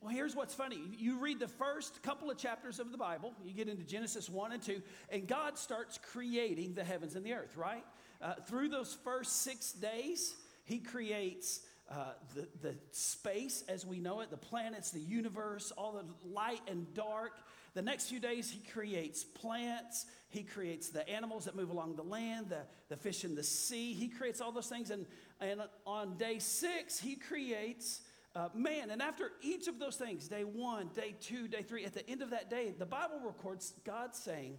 Well, 0.00 0.12
here's 0.12 0.36
what's 0.36 0.54
funny. 0.54 0.78
You 0.96 1.18
read 1.18 1.40
the 1.40 1.48
first 1.48 2.04
couple 2.04 2.30
of 2.30 2.38
chapters 2.38 2.78
of 2.78 2.92
the 2.92 2.96
Bible, 2.96 3.34
you 3.44 3.52
get 3.52 3.66
into 3.66 3.82
Genesis 3.82 4.28
1 4.28 4.52
and 4.52 4.62
2, 4.62 4.80
and 5.08 5.26
God 5.26 5.58
starts 5.58 5.98
creating 6.12 6.74
the 6.74 6.84
heavens 6.84 7.16
and 7.16 7.26
the 7.26 7.32
earth, 7.32 7.56
right? 7.56 7.84
Uh, 8.22 8.34
through 8.46 8.68
those 8.68 8.96
first 9.02 9.42
six 9.42 9.72
days, 9.72 10.36
He 10.64 10.78
creates 10.78 11.62
uh, 11.90 12.12
the, 12.36 12.46
the 12.62 12.74
space 12.92 13.64
as 13.68 13.84
we 13.84 13.98
know 13.98 14.20
it, 14.20 14.30
the 14.30 14.36
planets, 14.36 14.92
the 14.92 15.00
universe, 15.00 15.72
all 15.76 15.92
the 15.92 16.04
light 16.28 16.60
and 16.68 16.94
dark. 16.94 17.32
The 17.74 17.82
next 17.82 18.08
few 18.08 18.20
days, 18.20 18.50
he 18.50 18.60
creates 18.70 19.22
plants, 19.22 20.06
he 20.28 20.42
creates 20.42 20.90
the 20.90 21.08
animals 21.08 21.44
that 21.44 21.54
move 21.54 21.70
along 21.70 21.96
the 21.96 22.02
land, 22.02 22.48
the, 22.48 22.62
the 22.88 22.96
fish 22.96 23.24
in 23.24 23.34
the 23.34 23.42
sea. 23.42 23.94
He 23.94 24.08
creates 24.08 24.40
all 24.40 24.52
those 24.52 24.68
things. 24.68 24.90
And, 24.90 25.06
and 25.40 25.62
on 25.86 26.16
day 26.16 26.38
six, 26.38 26.98
he 26.98 27.16
creates 27.16 28.02
uh, 28.34 28.48
man. 28.54 28.90
And 28.90 29.02
after 29.02 29.32
each 29.42 29.68
of 29.68 29.78
those 29.78 29.96
things, 29.96 30.28
day 30.28 30.44
one, 30.44 30.90
day 30.94 31.14
two, 31.20 31.48
day 31.48 31.62
three, 31.62 31.84
at 31.84 31.94
the 31.94 32.08
end 32.08 32.22
of 32.22 32.30
that 32.30 32.48
day, 32.50 32.74
the 32.76 32.86
Bible 32.86 33.20
records 33.24 33.72
God 33.84 34.14
saying, 34.14 34.58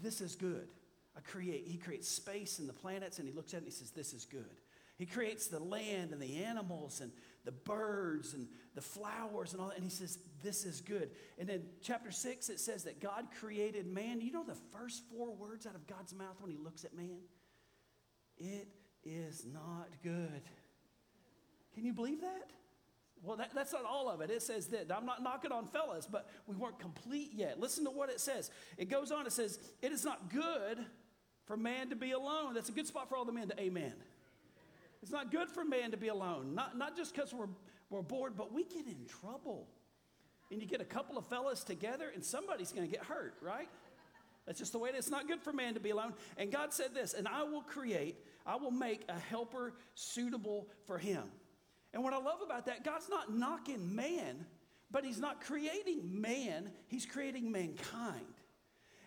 This 0.00 0.20
is 0.20 0.36
good. 0.36 0.68
I 1.16 1.20
create, 1.20 1.66
he 1.66 1.78
creates 1.78 2.08
space 2.08 2.58
and 2.58 2.68
the 2.68 2.72
planets, 2.72 3.18
and 3.18 3.28
he 3.28 3.34
looks 3.34 3.52
at 3.54 3.58
it 3.58 3.64
and 3.64 3.66
he 3.66 3.72
says, 3.72 3.90
This 3.90 4.12
is 4.12 4.24
good. 4.24 4.61
He 5.02 5.06
creates 5.06 5.48
the 5.48 5.58
land 5.58 6.12
and 6.12 6.22
the 6.22 6.44
animals 6.44 7.00
and 7.00 7.10
the 7.44 7.50
birds 7.50 8.34
and 8.34 8.46
the 8.76 8.80
flowers 8.80 9.52
and 9.52 9.60
all 9.60 9.66
that. 9.66 9.74
And 9.74 9.82
he 9.82 9.90
says, 9.90 10.16
This 10.44 10.64
is 10.64 10.80
good. 10.80 11.10
And 11.40 11.48
then 11.48 11.64
chapter 11.82 12.12
six, 12.12 12.48
it 12.48 12.60
says 12.60 12.84
that 12.84 13.00
God 13.00 13.26
created 13.40 13.84
man. 13.84 14.20
You 14.20 14.30
know 14.30 14.44
the 14.44 14.54
first 14.70 15.02
four 15.10 15.34
words 15.34 15.66
out 15.66 15.74
of 15.74 15.88
God's 15.88 16.14
mouth 16.14 16.36
when 16.38 16.52
he 16.52 16.56
looks 16.56 16.84
at 16.84 16.94
man? 16.94 17.18
It 18.38 18.68
is 19.02 19.44
not 19.44 19.88
good. 20.04 20.42
Can 21.74 21.84
you 21.84 21.92
believe 21.92 22.20
that? 22.20 22.50
Well, 23.24 23.38
that, 23.38 23.50
that's 23.56 23.72
not 23.72 23.84
all 23.84 24.08
of 24.08 24.20
it. 24.20 24.30
It 24.30 24.42
says 24.42 24.68
that. 24.68 24.86
I'm 24.96 25.04
not 25.04 25.20
knocking 25.20 25.50
on 25.50 25.66
fellas, 25.66 26.06
but 26.06 26.30
we 26.46 26.54
weren't 26.54 26.78
complete 26.78 27.32
yet. 27.34 27.58
Listen 27.58 27.82
to 27.86 27.90
what 27.90 28.08
it 28.08 28.20
says. 28.20 28.52
It 28.78 28.88
goes 28.88 29.10
on, 29.10 29.26
it 29.26 29.32
says, 29.32 29.58
It 29.80 29.90
is 29.90 30.04
not 30.04 30.30
good 30.30 30.78
for 31.46 31.56
man 31.56 31.90
to 31.90 31.96
be 31.96 32.12
alone. 32.12 32.54
That's 32.54 32.68
a 32.68 32.72
good 32.72 32.86
spot 32.86 33.08
for 33.08 33.16
all 33.16 33.24
the 33.24 33.32
men 33.32 33.48
to 33.48 33.60
amen. 33.60 33.94
It's 35.02 35.10
not 35.10 35.30
good 35.32 35.50
for 35.50 35.64
man 35.64 35.90
to 35.90 35.96
be 35.96 36.08
alone, 36.08 36.54
not, 36.54 36.78
not 36.78 36.96
just 36.96 37.14
because 37.14 37.34
we're, 37.34 37.48
we're 37.90 38.02
bored, 38.02 38.34
but 38.36 38.52
we 38.52 38.64
get 38.64 38.86
in 38.86 39.06
trouble. 39.20 39.68
And 40.50 40.60
you 40.60 40.68
get 40.68 40.80
a 40.80 40.84
couple 40.84 41.18
of 41.18 41.26
fellas 41.26 41.64
together, 41.64 42.10
and 42.14 42.24
somebody's 42.24 42.72
going 42.72 42.86
to 42.88 42.92
get 42.92 43.04
hurt, 43.04 43.34
right? 43.40 43.68
That's 44.46 44.58
just 44.58 44.72
the 44.72 44.78
way 44.78 44.90
it 44.90 44.94
is. 44.94 45.06
It's 45.06 45.10
not 45.10 45.26
good 45.26 45.40
for 45.40 45.52
man 45.52 45.74
to 45.74 45.80
be 45.80 45.90
alone. 45.90 46.14
And 46.36 46.52
God 46.52 46.72
said 46.72 46.94
this, 46.94 47.14
and 47.14 47.26
I 47.26 47.42
will 47.42 47.62
create, 47.62 48.16
I 48.46 48.56
will 48.56 48.70
make 48.70 49.04
a 49.08 49.18
helper 49.18 49.74
suitable 49.94 50.68
for 50.86 50.98
him. 50.98 51.22
And 51.94 52.02
what 52.02 52.12
I 52.12 52.18
love 52.18 52.40
about 52.44 52.66
that, 52.66 52.84
God's 52.84 53.08
not 53.08 53.34
knocking 53.34 53.94
man, 53.94 54.46
but 54.90 55.04
he's 55.04 55.18
not 55.18 55.40
creating 55.40 56.20
man, 56.20 56.70
he's 56.88 57.06
creating 57.06 57.50
mankind. 57.50 58.24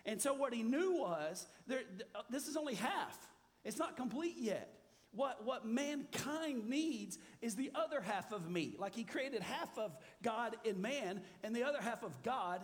And 0.04 0.20
so 0.20 0.34
what 0.34 0.54
he 0.54 0.62
knew 0.62 0.98
was 1.00 1.46
there, 1.66 1.80
uh, 2.14 2.22
this 2.30 2.46
is 2.46 2.56
only 2.56 2.74
half. 2.74 3.18
It's 3.64 3.78
not 3.78 3.96
complete 3.96 4.36
yet. 4.38 4.75
What, 5.16 5.46
what 5.46 5.66
mankind 5.66 6.68
needs 6.68 7.18
is 7.40 7.56
the 7.56 7.70
other 7.74 8.02
half 8.02 8.32
of 8.32 8.50
me. 8.50 8.76
Like 8.78 8.94
he 8.94 9.02
created 9.02 9.42
half 9.42 9.76
of 9.78 9.96
God 10.22 10.56
in 10.64 10.82
man 10.82 11.22
and 11.42 11.56
the 11.56 11.64
other 11.64 11.80
half 11.80 12.04
of 12.04 12.22
God 12.22 12.60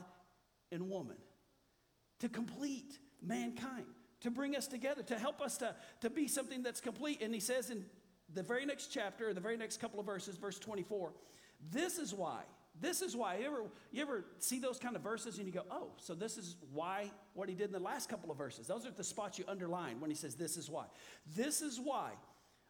in 0.70 0.90
woman 0.90 1.16
to 2.20 2.28
complete 2.28 2.98
mankind, 3.22 3.86
to 4.20 4.30
bring 4.30 4.54
us 4.54 4.66
together, 4.66 5.02
to 5.02 5.18
help 5.18 5.40
us 5.40 5.56
to, 5.58 5.74
to 6.02 6.10
be 6.10 6.28
something 6.28 6.62
that's 6.62 6.80
complete. 6.80 7.22
And 7.22 7.32
he 7.32 7.40
says 7.40 7.70
in 7.70 7.86
the 8.32 8.42
very 8.42 8.66
next 8.66 8.88
chapter, 8.88 9.32
the 9.32 9.40
very 9.40 9.56
next 9.56 9.80
couple 9.80 9.98
of 9.98 10.04
verses, 10.04 10.36
verse 10.36 10.58
24, 10.58 11.14
this 11.70 11.96
is 11.96 12.12
why. 12.12 12.42
This 12.80 13.00
is 13.00 13.16
why. 13.16 13.36
You 13.36 13.46
ever, 13.46 13.62
you 13.92 14.02
ever 14.02 14.24
see 14.38 14.58
those 14.58 14.78
kind 14.78 14.94
of 14.94 15.02
verses 15.02 15.38
and 15.38 15.46
you 15.46 15.52
go, 15.52 15.64
oh, 15.70 15.92
so 15.96 16.14
this 16.14 16.36
is 16.36 16.56
why 16.72 17.10
what 17.32 17.48
he 17.48 17.54
did 17.54 17.66
in 17.66 17.72
the 17.72 17.78
last 17.78 18.08
couple 18.08 18.30
of 18.30 18.36
verses. 18.36 18.66
Those 18.66 18.86
are 18.86 18.90
the 18.90 19.04
spots 19.04 19.38
you 19.38 19.44
underline 19.48 20.00
when 20.00 20.10
he 20.10 20.16
says, 20.16 20.34
this 20.34 20.56
is 20.56 20.68
why. 20.68 20.84
This 21.34 21.62
is 21.62 21.80
why 21.80 22.12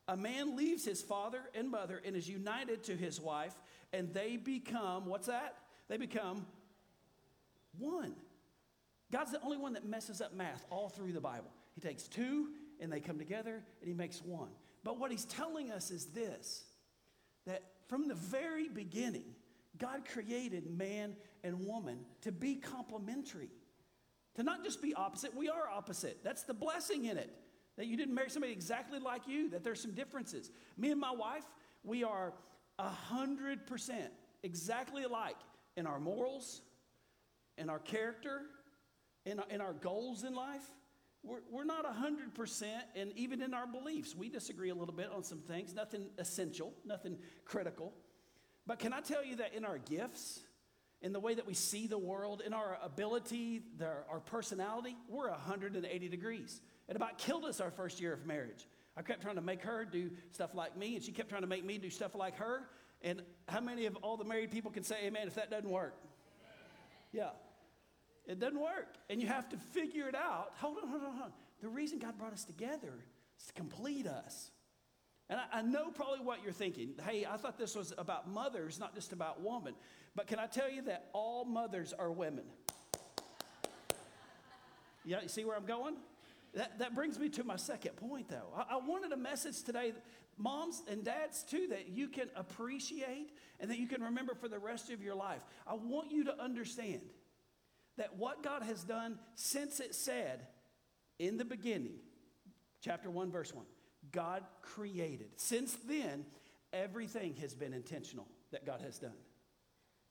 a 0.08 0.16
man 0.16 0.56
leaves 0.56 0.84
his 0.84 1.00
father 1.02 1.40
and 1.54 1.70
mother 1.70 2.00
and 2.04 2.16
is 2.16 2.28
united 2.28 2.84
to 2.84 2.96
his 2.96 3.20
wife, 3.20 3.54
and 3.92 4.12
they 4.12 4.36
become, 4.36 5.06
what's 5.06 5.26
that? 5.26 5.56
They 5.88 5.96
become 5.96 6.46
one. 7.78 8.14
God's 9.10 9.32
the 9.32 9.42
only 9.42 9.58
one 9.58 9.74
that 9.74 9.86
messes 9.86 10.20
up 10.20 10.34
math 10.34 10.64
all 10.70 10.88
through 10.88 11.12
the 11.12 11.20
Bible. 11.20 11.50
He 11.74 11.80
takes 11.80 12.04
two 12.04 12.48
and 12.80 12.90
they 12.90 13.00
come 13.00 13.18
together 13.18 13.62
and 13.80 13.88
he 13.88 13.94
makes 13.94 14.22
one. 14.22 14.48
But 14.84 14.98
what 14.98 15.10
he's 15.10 15.26
telling 15.26 15.70
us 15.70 15.90
is 15.90 16.06
this 16.06 16.64
that 17.46 17.62
from 17.88 18.08
the 18.08 18.14
very 18.14 18.68
beginning, 18.68 19.24
God 19.78 20.02
created 20.10 20.66
man 20.70 21.16
and 21.42 21.66
woman 21.66 21.98
to 22.22 22.32
be 22.32 22.54
complementary, 22.54 23.50
to 24.36 24.42
not 24.42 24.64
just 24.64 24.80
be 24.80 24.94
opposite. 24.94 25.34
We 25.36 25.48
are 25.48 25.68
opposite. 25.68 26.18
That's 26.22 26.44
the 26.44 26.54
blessing 26.54 27.06
in 27.06 27.18
it. 27.18 27.34
That 27.76 27.86
you 27.86 27.96
didn't 27.96 28.14
marry 28.14 28.30
somebody 28.30 28.52
exactly 28.52 28.98
like 28.98 29.26
you, 29.26 29.50
that 29.50 29.64
there's 29.64 29.80
some 29.80 29.92
differences. 29.92 30.50
Me 30.76 30.90
and 30.90 31.00
my 31.00 31.12
wife, 31.12 31.44
we 31.84 32.04
are 32.04 32.34
100% 32.78 33.92
exactly 34.42 35.04
alike 35.04 35.36
in 35.76 35.86
our 35.86 35.98
morals, 35.98 36.62
in 37.56 37.70
our 37.70 37.78
character, 37.78 38.42
in 39.24 39.40
in 39.50 39.60
our 39.60 39.72
goals 39.72 40.24
in 40.24 40.34
life. 40.34 40.64
We're, 41.24 41.38
we're 41.52 41.64
not 41.64 41.86
100%, 41.86 42.64
and 42.96 43.12
even 43.14 43.42
in 43.42 43.54
our 43.54 43.66
beliefs, 43.66 44.16
we 44.16 44.28
disagree 44.28 44.70
a 44.70 44.74
little 44.74 44.94
bit 44.94 45.08
on 45.14 45.22
some 45.22 45.38
things, 45.38 45.72
nothing 45.72 46.06
essential, 46.18 46.74
nothing 46.84 47.16
critical. 47.44 47.92
But 48.66 48.80
can 48.80 48.92
I 48.92 49.00
tell 49.00 49.24
you 49.24 49.36
that 49.36 49.54
in 49.54 49.64
our 49.64 49.78
gifts, 49.78 50.40
in 51.00 51.12
the 51.12 51.20
way 51.20 51.34
that 51.34 51.46
we 51.46 51.54
see 51.54 51.86
the 51.86 51.98
world, 51.98 52.42
in 52.44 52.52
our 52.52 52.76
ability, 52.82 53.62
the, 53.78 53.90
our 54.10 54.18
personality, 54.18 54.96
we're 55.08 55.30
180 55.30 56.08
degrees. 56.08 56.60
It 56.92 56.96
about 56.96 57.16
killed 57.16 57.46
us 57.46 57.58
our 57.58 57.70
first 57.70 58.02
year 58.02 58.12
of 58.12 58.26
marriage. 58.26 58.68
I 58.98 59.00
kept 59.00 59.22
trying 59.22 59.36
to 59.36 59.40
make 59.40 59.62
her 59.62 59.86
do 59.86 60.10
stuff 60.30 60.54
like 60.54 60.76
me, 60.76 60.94
and 60.94 61.02
she 61.02 61.10
kept 61.10 61.30
trying 61.30 61.40
to 61.40 61.46
make 61.46 61.64
me 61.64 61.78
do 61.78 61.88
stuff 61.88 62.14
like 62.14 62.36
her. 62.36 62.68
And 63.00 63.22
how 63.48 63.60
many 63.60 63.86
of 63.86 63.96
all 64.02 64.18
the 64.18 64.26
married 64.26 64.50
people 64.50 64.70
can 64.70 64.82
say 64.82 64.96
amen 65.06 65.26
if 65.26 65.36
that 65.36 65.50
doesn't 65.50 65.70
work? 65.70 65.96
Yeah. 67.10 67.30
It 68.26 68.38
doesn't 68.38 68.60
work. 68.60 68.94
And 69.08 69.22
you 69.22 69.26
have 69.26 69.48
to 69.48 69.56
figure 69.56 70.06
it 70.06 70.14
out. 70.14 70.50
Hold 70.56 70.76
on, 70.82 70.88
hold 70.90 71.02
on, 71.02 71.10
hold 71.12 71.22
on. 71.22 71.32
The 71.62 71.68
reason 71.68 71.98
God 71.98 72.18
brought 72.18 72.34
us 72.34 72.44
together 72.44 72.92
is 73.38 73.46
to 73.46 73.54
complete 73.54 74.06
us. 74.06 74.50
And 75.30 75.40
I, 75.40 75.60
I, 75.60 75.62
know 75.62 75.88
probably 75.88 76.20
what 76.20 76.42
you're 76.42 76.52
thinking. 76.52 76.90
Hey, 77.08 77.24
I 77.24 77.38
thought 77.38 77.56
this 77.56 77.74
was 77.74 77.94
about 77.96 78.28
mothers, 78.28 78.78
not 78.78 78.94
just 78.94 79.14
about 79.14 79.40
women. 79.40 79.72
But 80.14 80.26
can 80.26 80.38
I 80.38 80.46
tell 80.46 80.70
you 80.70 80.82
that 80.82 81.08
all 81.14 81.46
mothers 81.46 81.94
are 81.98 82.12
women? 82.12 82.44
Yeah, 85.06 85.22
you 85.22 85.28
see 85.28 85.46
where 85.46 85.56
I'm 85.56 85.64
going? 85.64 85.96
That, 86.54 86.78
that 86.80 86.94
brings 86.94 87.18
me 87.18 87.28
to 87.30 87.44
my 87.44 87.56
second 87.56 87.96
point, 87.96 88.28
though. 88.28 88.52
I, 88.54 88.74
I 88.74 88.76
wanted 88.76 89.12
a 89.12 89.16
message 89.16 89.62
today, 89.62 89.92
moms 90.36 90.82
and 90.88 91.02
dads, 91.02 91.42
too, 91.44 91.68
that 91.70 91.88
you 91.88 92.08
can 92.08 92.28
appreciate 92.36 93.32
and 93.58 93.70
that 93.70 93.78
you 93.78 93.86
can 93.86 94.02
remember 94.02 94.34
for 94.34 94.48
the 94.48 94.58
rest 94.58 94.90
of 94.90 95.02
your 95.02 95.14
life. 95.14 95.42
I 95.66 95.74
want 95.74 96.10
you 96.10 96.24
to 96.24 96.42
understand 96.42 97.00
that 97.96 98.16
what 98.16 98.42
God 98.42 98.62
has 98.62 98.84
done 98.84 99.18
since 99.34 99.80
it 99.80 99.94
said 99.94 100.46
in 101.18 101.38
the 101.38 101.44
beginning, 101.44 101.94
chapter 102.82 103.10
1, 103.10 103.30
verse 103.30 103.54
1, 103.54 103.64
God 104.10 104.42
created. 104.60 105.30
Since 105.36 105.76
then, 105.88 106.26
everything 106.72 107.36
has 107.36 107.54
been 107.54 107.72
intentional 107.72 108.26
that 108.50 108.66
God 108.66 108.80
has 108.82 108.98
done. 108.98 109.16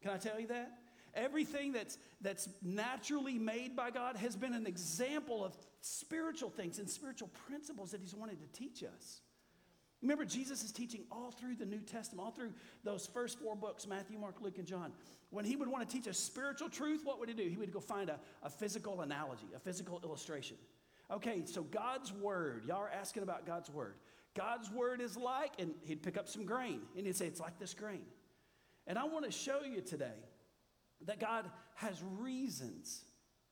Can 0.01 0.11
I 0.11 0.17
tell 0.17 0.39
you 0.39 0.47
that? 0.47 0.71
Everything 1.13 1.73
that's, 1.73 1.97
that's 2.21 2.47
naturally 2.61 3.37
made 3.37 3.75
by 3.75 3.91
God 3.91 4.15
has 4.15 4.35
been 4.35 4.53
an 4.53 4.65
example 4.65 5.43
of 5.43 5.57
spiritual 5.81 6.49
things 6.49 6.79
and 6.79 6.89
spiritual 6.89 7.29
principles 7.47 7.91
that 7.91 8.01
He's 8.01 8.15
wanted 8.15 8.39
to 8.39 8.59
teach 8.59 8.83
us. 8.83 9.21
Remember, 10.01 10.25
Jesus 10.25 10.63
is 10.63 10.71
teaching 10.71 11.03
all 11.11 11.31
through 11.31 11.55
the 11.55 11.65
New 11.65 11.79
Testament, 11.79 12.25
all 12.25 12.31
through 12.31 12.53
those 12.83 13.05
first 13.05 13.39
four 13.39 13.55
books 13.55 13.85
Matthew, 13.85 14.17
Mark, 14.17 14.41
Luke, 14.41 14.57
and 14.57 14.65
John. 14.65 14.91
When 15.29 15.45
he 15.45 15.55
would 15.55 15.67
want 15.67 15.87
to 15.87 15.95
teach 15.95 16.07
a 16.07 16.13
spiritual 16.13 16.69
truth, 16.69 17.01
what 17.03 17.19
would 17.19 17.29
he 17.29 17.35
do? 17.35 17.43
He 17.43 17.57
would 17.57 17.71
go 17.71 17.79
find 17.79 18.09
a, 18.09 18.19
a 18.43 18.49
physical 18.49 19.01
analogy, 19.01 19.47
a 19.55 19.59
physical 19.59 20.01
illustration. 20.03 20.57
Okay, 21.11 21.43
so 21.45 21.61
God's 21.63 22.11
word, 22.11 22.63
y'all 22.65 22.77
are 22.77 22.89
asking 22.89 23.23
about 23.23 23.45
God's 23.45 23.69
word. 23.69 23.95
God's 24.33 24.71
word 24.71 25.01
is 25.01 25.17
like, 25.17 25.53
and 25.59 25.73
he'd 25.83 26.01
pick 26.01 26.17
up 26.17 26.27
some 26.27 26.45
grain 26.45 26.81
and 26.97 27.05
he'd 27.05 27.15
say, 27.15 27.27
it's 27.27 27.39
like 27.39 27.59
this 27.59 27.73
grain. 27.73 28.01
And 28.87 28.97
I 28.97 29.03
want 29.03 29.25
to 29.25 29.31
show 29.31 29.61
you 29.63 29.81
today 29.81 30.15
that 31.05 31.19
God 31.19 31.49
has 31.75 32.01
reasons 32.19 33.03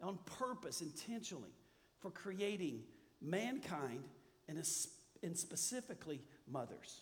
on 0.02 0.18
purpose, 0.38 0.82
intentionally, 0.82 1.54
for 2.00 2.12
creating 2.12 2.84
mankind 3.22 4.04
and, 4.48 4.58
and 5.24 5.38
specifically 5.38 6.22
mothers. 6.48 7.02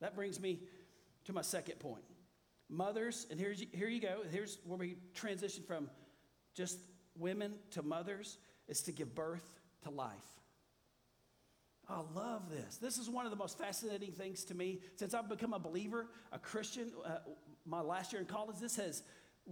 That 0.00 0.14
brings 0.14 0.40
me 0.40 0.60
to 1.24 1.32
my 1.32 1.42
second 1.42 1.78
point. 1.80 2.04
Mothers, 2.68 3.26
and 3.30 3.40
here's, 3.40 3.62
here 3.72 3.88
you 3.88 4.00
go. 4.00 4.20
Here's 4.30 4.58
where 4.64 4.78
we 4.78 4.96
transition 5.14 5.64
from 5.66 5.90
just 6.54 6.78
women 7.16 7.54
to 7.70 7.82
mothers, 7.82 8.38
is 8.68 8.82
to 8.82 8.92
give 8.92 9.14
birth 9.14 9.58
to 9.82 9.90
life. 9.90 10.12
I 11.88 12.00
love 12.14 12.50
this. 12.50 12.76
This 12.76 12.98
is 12.98 13.08
one 13.08 13.24
of 13.24 13.30
the 13.30 13.36
most 13.36 13.56
fascinating 13.56 14.12
things 14.12 14.44
to 14.44 14.54
me 14.54 14.80
since 14.96 15.14
I've 15.14 15.28
become 15.28 15.54
a 15.54 15.58
believer, 15.58 16.08
a 16.32 16.38
Christian. 16.38 16.92
Uh, 17.04 17.18
my 17.64 17.80
last 17.80 18.12
year 18.12 18.20
in 18.20 18.26
college, 18.26 18.56
this 18.60 18.76
has 18.76 19.02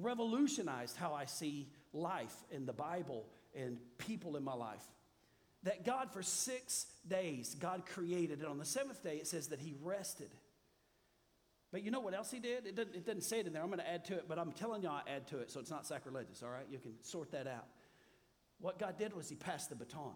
revolutionized 0.00 0.96
how 0.96 1.14
I 1.14 1.24
see 1.24 1.68
life 1.92 2.34
in 2.50 2.66
the 2.66 2.72
Bible 2.72 3.26
and 3.54 3.78
people 3.98 4.36
in 4.36 4.44
my 4.44 4.54
life. 4.54 4.84
That 5.62 5.84
God, 5.84 6.12
for 6.12 6.22
six 6.22 6.86
days, 7.08 7.56
God 7.58 7.84
created, 7.86 8.38
and 8.38 8.48
on 8.48 8.58
the 8.58 8.64
seventh 8.64 9.02
day, 9.02 9.16
it 9.16 9.26
says 9.26 9.48
that 9.48 9.58
He 9.58 9.74
rested. 9.82 10.30
But 11.72 11.82
you 11.82 11.90
know 11.90 12.00
what 12.00 12.14
else 12.14 12.30
He 12.30 12.38
did? 12.38 12.66
It 12.66 12.76
doesn't, 12.76 12.94
it 12.94 13.04
doesn't 13.04 13.22
say 13.22 13.40
it 13.40 13.46
in 13.46 13.52
there. 13.52 13.62
I'm 13.62 13.68
going 13.68 13.80
to 13.80 13.88
add 13.88 14.04
to 14.06 14.14
it, 14.14 14.26
but 14.28 14.38
I'm 14.38 14.52
telling 14.52 14.82
y'all 14.82 15.00
I 15.06 15.10
add 15.10 15.26
to 15.28 15.38
it, 15.38 15.50
so 15.50 15.58
it's 15.58 15.70
not 15.70 15.86
sacrilegious, 15.86 16.42
all 16.42 16.50
right? 16.50 16.66
You 16.70 16.78
can 16.78 16.92
sort 17.02 17.32
that 17.32 17.46
out. 17.46 17.66
What 18.60 18.78
God 18.78 18.98
did 18.98 19.14
was 19.14 19.28
He 19.28 19.34
passed 19.34 19.70
the 19.70 19.76
baton. 19.76 20.14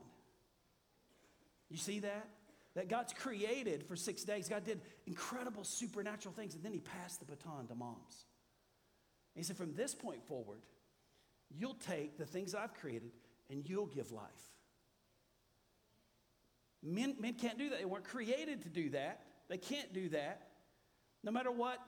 You 1.69 1.77
see 1.77 2.01
that? 2.01 2.29
That 2.75 2.89
God's 2.89 3.13
created 3.13 3.83
for 3.85 3.97
six 3.97 4.23
days. 4.23 4.49
God 4.49 4.65
did 4.65 4.81
incredible 5.07 5.65
supernatural 5.65 6.35
things, 6.35 6.55
and 6.55 6.63
then 6.63 6.73
He 6.73 6.81
passed 6.81 7.19
the 7.19 7.27
baton 7.27 7.67
to 7.67 7.75
moms. 7.75 8.27
He 9.41 9.45
said, 9.45 9.57
From 9.57 9.73
this 9.73 9.95
point 9.95 10.23
forward, 10.27 10.59
you'll 11.49 11.73
take 11.73 12.19
the 12.19 12.27
things 12.27 12.55
I've 12.55 12.75
created 12.75 13.11
and 13.49 13.67
you'll 13.67 13.87
give 13.87 14.13
life. 14.13 14.29
Men, 16.83 17.17
men 17.19 17.33
can't 17.33 17.57
do 17.57 17.71
that. 17.71 17.79
They 17.79 17.87
weren't 17.87 18.05
created 18.05 18.61
to 18.65 18.69
do 18.69 18.91
that. 18.91 19.23
They 19.49 19.57
can't 19.57 19.95
do 19.95 20.11
that. 20.11 20.49
No 21.25 21.33
matter 21.33 21.51
what 21.51 21.79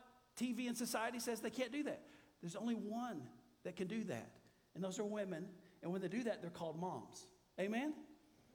TV 0.41 0.67
and 0.67 0.75
society 0.75 1.19
says, 1.19 1.41
they 1.41 1.51
can't 1.51 1.71
do 1.71 1.83
that. 1.83 2.01
There's 2.41 2.57
only 2.57 2.75
one 2.75 3.21
that 3.65 3.77
can 3.77 3.87
do 3.87 4.03
that, 4.05 4.31
and 4.75 4.83
those 4.83 4.99
are 4.99 5.05
women. 5.05 5.47
And 5.83 5.93
when 5.93 6.01
they 6.01 6.09
do 6.09 6.23
that, 6.25 6.41
they're 6.41 6.51
called 6.51 6.81
moms. 6.81 7.27
Amen? 7.61 7.93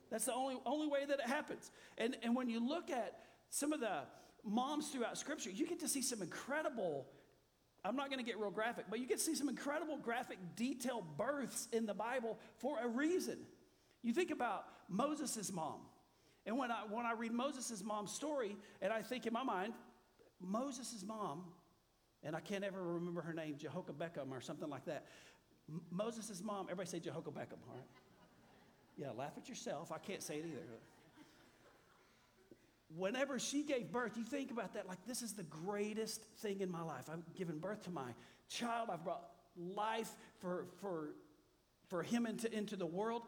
That's 0.09 0.25
the 0.25 0.33
only, 0.33 0.55
only 0.65 0.87
way 0.87 1.05
that 1.05 1.19
it 1.19 1.27
happens. 1.27 1.69
And, 1.99 2.17
and 2.23 2.35
when 2.35 2.49
you 2.49 2.67
look 2.67 2.89
at 2.89 3.19
some 3.51 3.73
of 3.73 3.79
the 3.79 3.99
moms 4.43 4.89
throughout 4.89 5.19
Scripture, 5.19 5.51
you 5.51 5.67
get 5.67 5.81
to 5.81 5.87
see 5.87 6.01
some 6.01 6.23
incredible, 6.23 7.05
I'm 7.85 7.95
not 7.95 8.09
going 8.09 8.19
to 8.19 8.25
get 8.25 8.39
real 8.39 8.51
graphic, 8.51 8.85
but 8.89 8.99
you 8.99 9.07
can 9.07 9.17
see 9.17 9.35
some 9.35 9.49
incredible 9.49 9.97
graphic, 9.97 10.37
detailed 10.55 11.17
births 11.17 11.67
in 11.71 11.85
the 11.85 11.93
Bible 11.93 12.37
for 12.57 12.77
a 12.83 12.87
reason. 12.87 13.37
You 14.03 14.13
think 14.13 14.31
about 14.31 14.65
Moses' 14.89 15.51
mom. 15.51 15.79
And 16.45 16.57
when 16.57 16.71
I, 16.71 16.83
when 16.89 17.05
I 17.05 17.13
read 17.13 17.33
Moses' 17.33 17.83
mom's 17.83 18.11
story, 18.11 18.55
and 18.81 18.91
I 18.91 19.01
think 19.01 19.25
in 19.25 19.33
my 19.33 19.43
mind, 19.43 19.73
Moses' 20.39 21.03
mom, 21.05 21.43
and 22.23 22.35
I 22.35 22.39
can't 22.39 22.63
ever 22.63 22.81
remember 22.81 23.21
her 23.21 23.33
name, 23.33 23.55
Jehoka 23.55 23.93
Beckham 23.93 24.31
or 24.31 24.41
something 24.41 24.69
like 24.69 24.85
that. 24.85 25.05
M- 25.69 25.81
Moses' 25.91 26.41
mom, 26.43 26.67
everybody 26.69 26.89
say 26.89 26.99
Jehoka 26.99 27.31
Beckham, 27.31 27.59
all 27.67 27.75
right? 27.75 27.87
Yeah, 28.97 29.11
laugh 29.15 29.33
at 29.37 29.47
yourself. 29.47 29.91
I 29.91 29.97
can't 29.97 30.23
say 30.23 30.35
it 30.35 30.45
either. 30.45 30.61
Whenever 32.95 33.37
she 33.37 33.63
gave 33.63 33.91
birth, 33.91 34.17
you 34.17 34.23
think 34.23 34.49
about 34.51 34.73
that 34.73 34.87
like 34.87 35.05
this 35.05 35.21
is 35.21 35.33
the 35.33 35.43
greatest 35.43 36.23
thing 36.39 36.61
in 36.61 36.71
my 36.71 36.81
life. 36.81 37.09
I've 37.11 37.35
given 37.35 37.59
birth 37.59 37.83
to 37.83 37.91
my 37.91 38.13
child. 38.49 38.89
I've 38.91 39.03
brought 39.03 39.23
life 39.57 40.11
for, 40.39 40.67
for, 40.79 41.15
for 41.89 42.01
him 42.01 42.25
into, 42.25 42.51
into 42.55 42.75
the 42.75 42.85
world. 42.85 43.23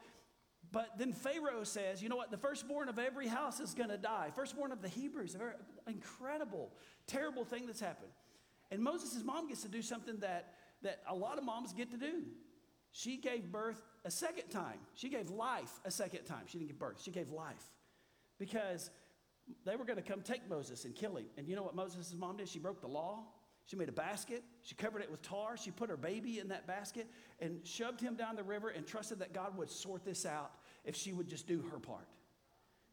But 0.71 0.97
then 0.97 1.13
Pharaoh 1.13 1.63
says, 1.63 2.01
you 2.01 2.09
know 2.09 2.15
what? 2.15 2.31
The 2.31 2.37
firstborn 2.37 2.89
of 2.89 2.99
every 2.99 3.27
house 3.27 3.59
is 3.59 3.73
going 3.73 3.89
to 3.89 3.97
die. 3.97 4.29
Firstborn 4.35 4.71
of 4.71 4.81
the 4.81 4.87
Hebrews, 4.87 5.35
a 5.35 5.37
very 5.37 5.53
incredible, 5.87 6.71
terrible 7.07 7.43
thing 7.43 7.65
that's 7.65 7.79
happened. 7.79 8.11
And 8.71 8.81
Moses' 8.81 9.23
mom 9.23 9.47
gets 9.47 9.63
to 9.63 9.67
do 9.67 9.81
something 9.81 10.17
that, 10.19 10.53
that 10.83 11.01
a 11.07 11.15
lot 11.15 11.37
of 11.37 11.43
moms 11.43 11.73
get 11.73 11.89
to 11.91 11.97
do. 11.97 12.23
She 12.91 13.17
gave 13.17 13.51
birth 13.51 13.81
a 14.05 14.11
second 14.11 14.49
time. 14.49 14.79
She 14.93 15.09
gave 15.09 15.29
life 15.29 15.71
a 15.85 15.91
second 15.91 16.25
time. 16.25 16.43
She 16.47 16.59
didn't 16.59 16.69
give 16.69 16.79
birth, 16.79 17.01
she 17.01 17.11
gave 17.11 17.29
life. 17.31 17.63
Because 18.37 18.89
they 19.65 19.75
were 19.75 19.85
going 19.85 19.97
to 19.97 20.03
come 20.03 20.21
take 20.21 20.49
Moses 20.49 20.85
and 20.85 20.95
kill 20.95 21.15
him. 21.15 21.25
And 21.37 21.47
you 21.47 21.55
know 21.55 21.63
what 21.63 21.75
Moses' 21.75 22.13
mom 22.17 22.37
did? 22.37 22.47
She 22.47 22.59
broke 22.59 22.81
the 22.81 22.87
law. 22.87 23.23
She 23.65 23.75
made 23.75 23.89
a 23.89 23.93
basket. 23.93 24.43
She 24.63 24.75
covered 24.75 25.01
it 25.01 25.11
with 25.11 25.21
tar. 25.21 25.55
She 25.55 25.71
put 25.71 25.89
her 25.89 25.97
baby 25.97 26.39
in 26.39 26.47
that 26.49 26.65
basket 26.65 27.07
and 27.39 27.59
shoved 27.65 28.01
him 28.01 28.15
down 28.15 28.35
the 28.35 28.43
river 28.43 28.69
and 28.69 28.85
trusted 28.85 29.19
that 29.19 29.33
God 29.33 29.57
would 29.57 29.69
sort 29.69 30.03
this 30.03 30.25
out 30.25 30.51
if 30.85 30.95
she 30.95 31.13
would 31.13 31.27
just 31.27 31.47
do 31.47 31.63
her 31.71 31.79
part. 31.79 32.07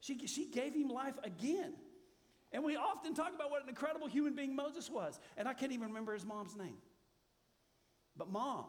She, 0.00 0.26
she 0.26 0.46
gave 0.46 0.74
him 0.74 0.88
life 0.88 1.14
again. 1.24 1.72
And 2.52 2.62
we 2.62 2.76
often 2.76 3.14
talk 3.14 3.34
about 3.34 3.50
what 3.50 3.62
an 3.62 3.68
incredible 3.68 4.06
human 4.06 4.34
being 4.34 4.54
Moses 4.54 4.90
was. 4.90 5.18
And 5.36 5.48
I 5.48 5.54
can't 5.54 5.72
even 5.72 5.88
remember 5.88 6.12
his 6.12 6.24
mom's 6.24 6.56
name. 6.56 6.76
But 8.16 8.30
mom 8.30 8.66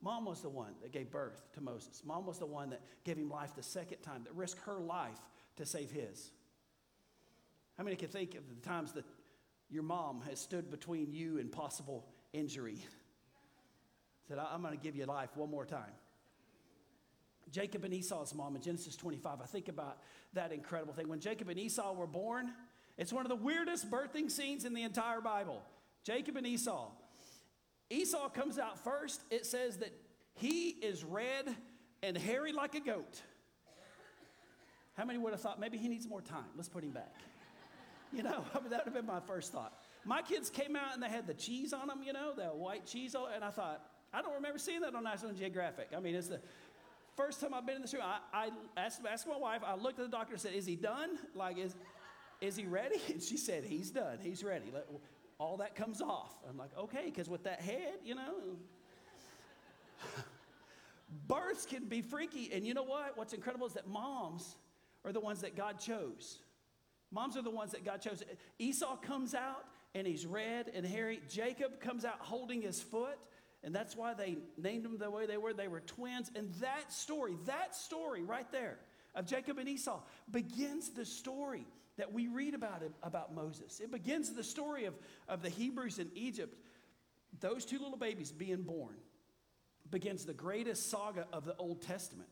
Mom 0.00 0.24
was 0.24 0.40
the 0.42 0.48
one 0.48 0.74
that 0.82 0.92
gave 0.92 1.10
birth 1.10 1.42
to 1.54 1.60
Moses. 1.60 2.02
Mom 2.04 2.24
was 2.24 2.38
the 2.38 2.46
one 2.46 2.70
that 2.70 2.82
gave 3.04 3.16
him 3.16 3.28
life 3.28 3.54
the 3.56 3.62
second 3.62 3.98
time, 3.98 4.22
that 4.24 4.34
risked 4.34 4.64
her 4.64 4.78
life 4.78 5.18
to 5.56 5.66
save 5.66 5.90
his. 5.90 6.30
How 7.78 7.84
many 7.84 7.94
can 7.94 8.08
think 8.08 8.34
of 8.34 8.42
the 8.48 8.68
times 8.68 8.92
that 8.92 9.04
your 9.70 9.84
mom 9.84 10.20
has 10.28 10.40
stood 10.40 10.68
between 10.68 11.12
you 11.12 11.38
and 11.38 11.50
possible 11.50 12.04
injury? 12.32 12.84
Said, 14.26 14.38
I'm 14.38 14.62
going 14.62 14.76
to 14.76 14.82
give 14.82 14.96
you 14.96 15.06
life 15.06 15.30
one 15.36 15.48
more 15.48 15.64
time. 15.64 15.92
Jacob 17.52 17.84
and 17.84 17.94
Esau's 17.94 18.34
mom 18.34 18.56
in 18.56 18.62
Genesis 18.62 18.96
25. 18.96 19.40
I 19.40 19.46
think 19.46 19.68
about 19.68 19.98
that 20.34 20.52
incredible 20.52 20.92
thing. 20.92 21.08
When 21.08 21.20
Jacob 21.20 21.48
and 21.48 21.58
Esau 21.58 21.94
were 21.94 22.08
born, 22.08 22.52
it's 22.98 23.12
one 23.12 23.24
of 23.24 23.30
the 23.30 23.36
weirdest 23.36 23.88
birthing 23.88 24.28
scenes 24.28 24.64
in 24.64 24.74
the 24.74 24.82
entire 24.82 25.20
Bible. 25.20 25.62
Jacob 26.02 26.36
and 26.36 26.46
Esau. 26.46 26.90
Esau 27.90 28.28
comes 28.28 28.58
out 28.58 28.82
first. 28.82 29.22
It 29.30 29.46
says 29.46 29.78
that 29.78 29.92
he 30.34 30.70
is 30.70 31.04
red 31.04 31.54
and 32.02 32.18
hairy 32.18 32.52
like 32.52 32.74
a 32.74 32.80
goat. 32.80 33.22
How 34.94 35.04
many 35.04 35.18
would 35.18 35.32
have 35.32 35.40
thought 35.40 35.60
maybe 35.60 35.78
he 35.78 35.88
needs 35.88 36.08
more 36.08 36.20
time? 36.20 36.50
Let's 36.56 36.68
put 36.68 36.82
him 36.82 36.90
back. 36.90 37.14
You 38.12 38.22
know, 38.22 38.44
I 38.54 38.60
mean, 38.60 38.70
that 38.70 38.84
would 38.84 38.94
have 38.94 38.94
been 38.94 39.06
my 39.06 39.20
first 39.20 39.52
thought. 39.52 39.72
My 40.04 40.22
kids 40.22 40.50
came 40.50 40.76
out 40.76 40.94
and 40.94 41.02
they 41.02 41.08
had 41.08 41.26
the 41.26 41.34
cheese 41.34 41.72
on 41.72 41.88
them, 41.88 42.02
you 42.04 42.12
know, 42.12 42.32
the 42.34 42.44
white 42.44 42.86
cheese, 42.86 43.14
and 43.34 43.44
I 43.44 43.50
thought, 43.50 43.82
I 44.12 44.22
don't 44.22 44.34
remember 44.34 44.58
seeing 44.58 44.80
that 44.80 44.94
on 44.94 45.04
National 45.04 45.32
Geographic. 45.32 45.88
I 45.96 46.00
mean, 46.00 46.14
it's 46.14 46.28
the 46.28 46.40
first 47.16 47.40
time 47.40 47.52
I've 47.52 47.66
been 47.66 47.76
in 47.76 47.82
this 47.82 47.92
room. 47.92 48.04
I, 48.04 48.20
I 48.32 48.50
asked, 48.76 49.02
asked 49.10 49.28
my 49.28 49.36
wife, 49.36 49.60
I 49.64 49.74
looked 49.74 49.98
at 49.98 50.06
the 50.06 50.16
doctor 50.16 50.32
and 50.32 50.40
said, 50.40 50.54
Is 50.54 50.64
he 50.64 50.76
done? 50.76 51.18
Like, 51.34 51.58
is, 51.58 51.76
is 52.40 52.56
he 52.56 52.64
ready? 52.64 52.96
And 53.10 53.22
she 53.22 53.36
said, 53.36 53.64
He's 53.64 53.90
done. 53.90 54.18
He's 54.22 54.42
ready 54.42 54.72
all 55.38 55.58
that 55.58 55.76
comes 55.76 56.02
off. 56.02 56.34
I'm 56.48 56.56
like, 56.56 56.76
okay, 56.76 57.04
because 57.04 57.28
with 57.28 57.44
that 57.44 57.60
head, 57.60 58.00
you 58.04 58.14
know. 58.14 58.56
Births 61.28 61.64
can 61.64 61.84
be 61.84 62.02
freaky. 62.02 62.50
And 62.52 62.66
you 62.66 62.74
know 62.74 62.82
what? 62.82 63.16
What's 63.16 63.32
incredible 63.32 63.66
is 63.66 63.72
that 63.74 63.86
moms 63.86 64.56
are 65.04 65.12
the 65.12 65.20
ones 65.20 65.40
that 65.42 65.56
God 65.56 65.78
chose. 65.78 66.40
Moms 67.10 67.36
are 67.36 67.42
the 67.42 67.50
ones 67.50 67.72
that 67.72 67.84
God 67.84 68.00
chose. 68.00 68.22
Esau 68.58 68.96
comes 68.96 69.34
out 69.34 69.64
and 69.94 70.06
he's 70.06 70.26
red 70.26 70.70
and 70.74 70.84
hairy. 70.84 71.20
Jacob 71.28 71.80
comes 71.80 72.04
out 72.04 72.18
holding 72.20 72.62
his 72.62 72.80
foot. 72.80 73.18
And 73.64 73.74
that's 73.74 73.96
why 73.96 74.14
they 74.14 74.36
named 74.56 74.84
them 74.84 74.98
the 74.98 75.10
way 75.10 75.26
they 75.26 75.36
were. 75.36 75.52
They 75.52 75.68
were 75.68 75.80
twins. 75.80 76.30
And 76.36 76.52
that 76.60 76.92
story, 76.92 77.36
that 77.46 77.74
story 77.74 78.22
right 78.22 78.50
there 78.52 78.78
of 79.14 79.26
Jacob 79.26 79.58
and 79.58 79.68
Esau 79.68 80.00
begins 80.30 80.90
the 80.90 81.04
story 81.04 81.66
that 81.96 82.12
we 82.12 82.28
read 82.28 82.54
about 82.54 82.82
about 83.02 83.34
Moses. 83.34 83.80
It 83.80 83.90
begins 83.90 84.32
the 84.32 84.44
story 84.44 84.84
of, 84.84 84.94
of 85.28 85.42
the 85.42 85.48
Hebrews 85.48 85.98
in 85.98 86.10
Egypt. 86.14 86.56
Those 87.40 87.64
two 87.64 87.78
little 87.78 87.98
babies 87.98 88.30
being 88.30 88.62
born 88.62 88.94
begins 89.90 90.24
the 90.24 90.34
greatest 90.34 90.90
saga 90.90 91.26
of 91.32 91.44
the 91.44 91.56
Old 91.56 91.82
Testament. 91.82 92.28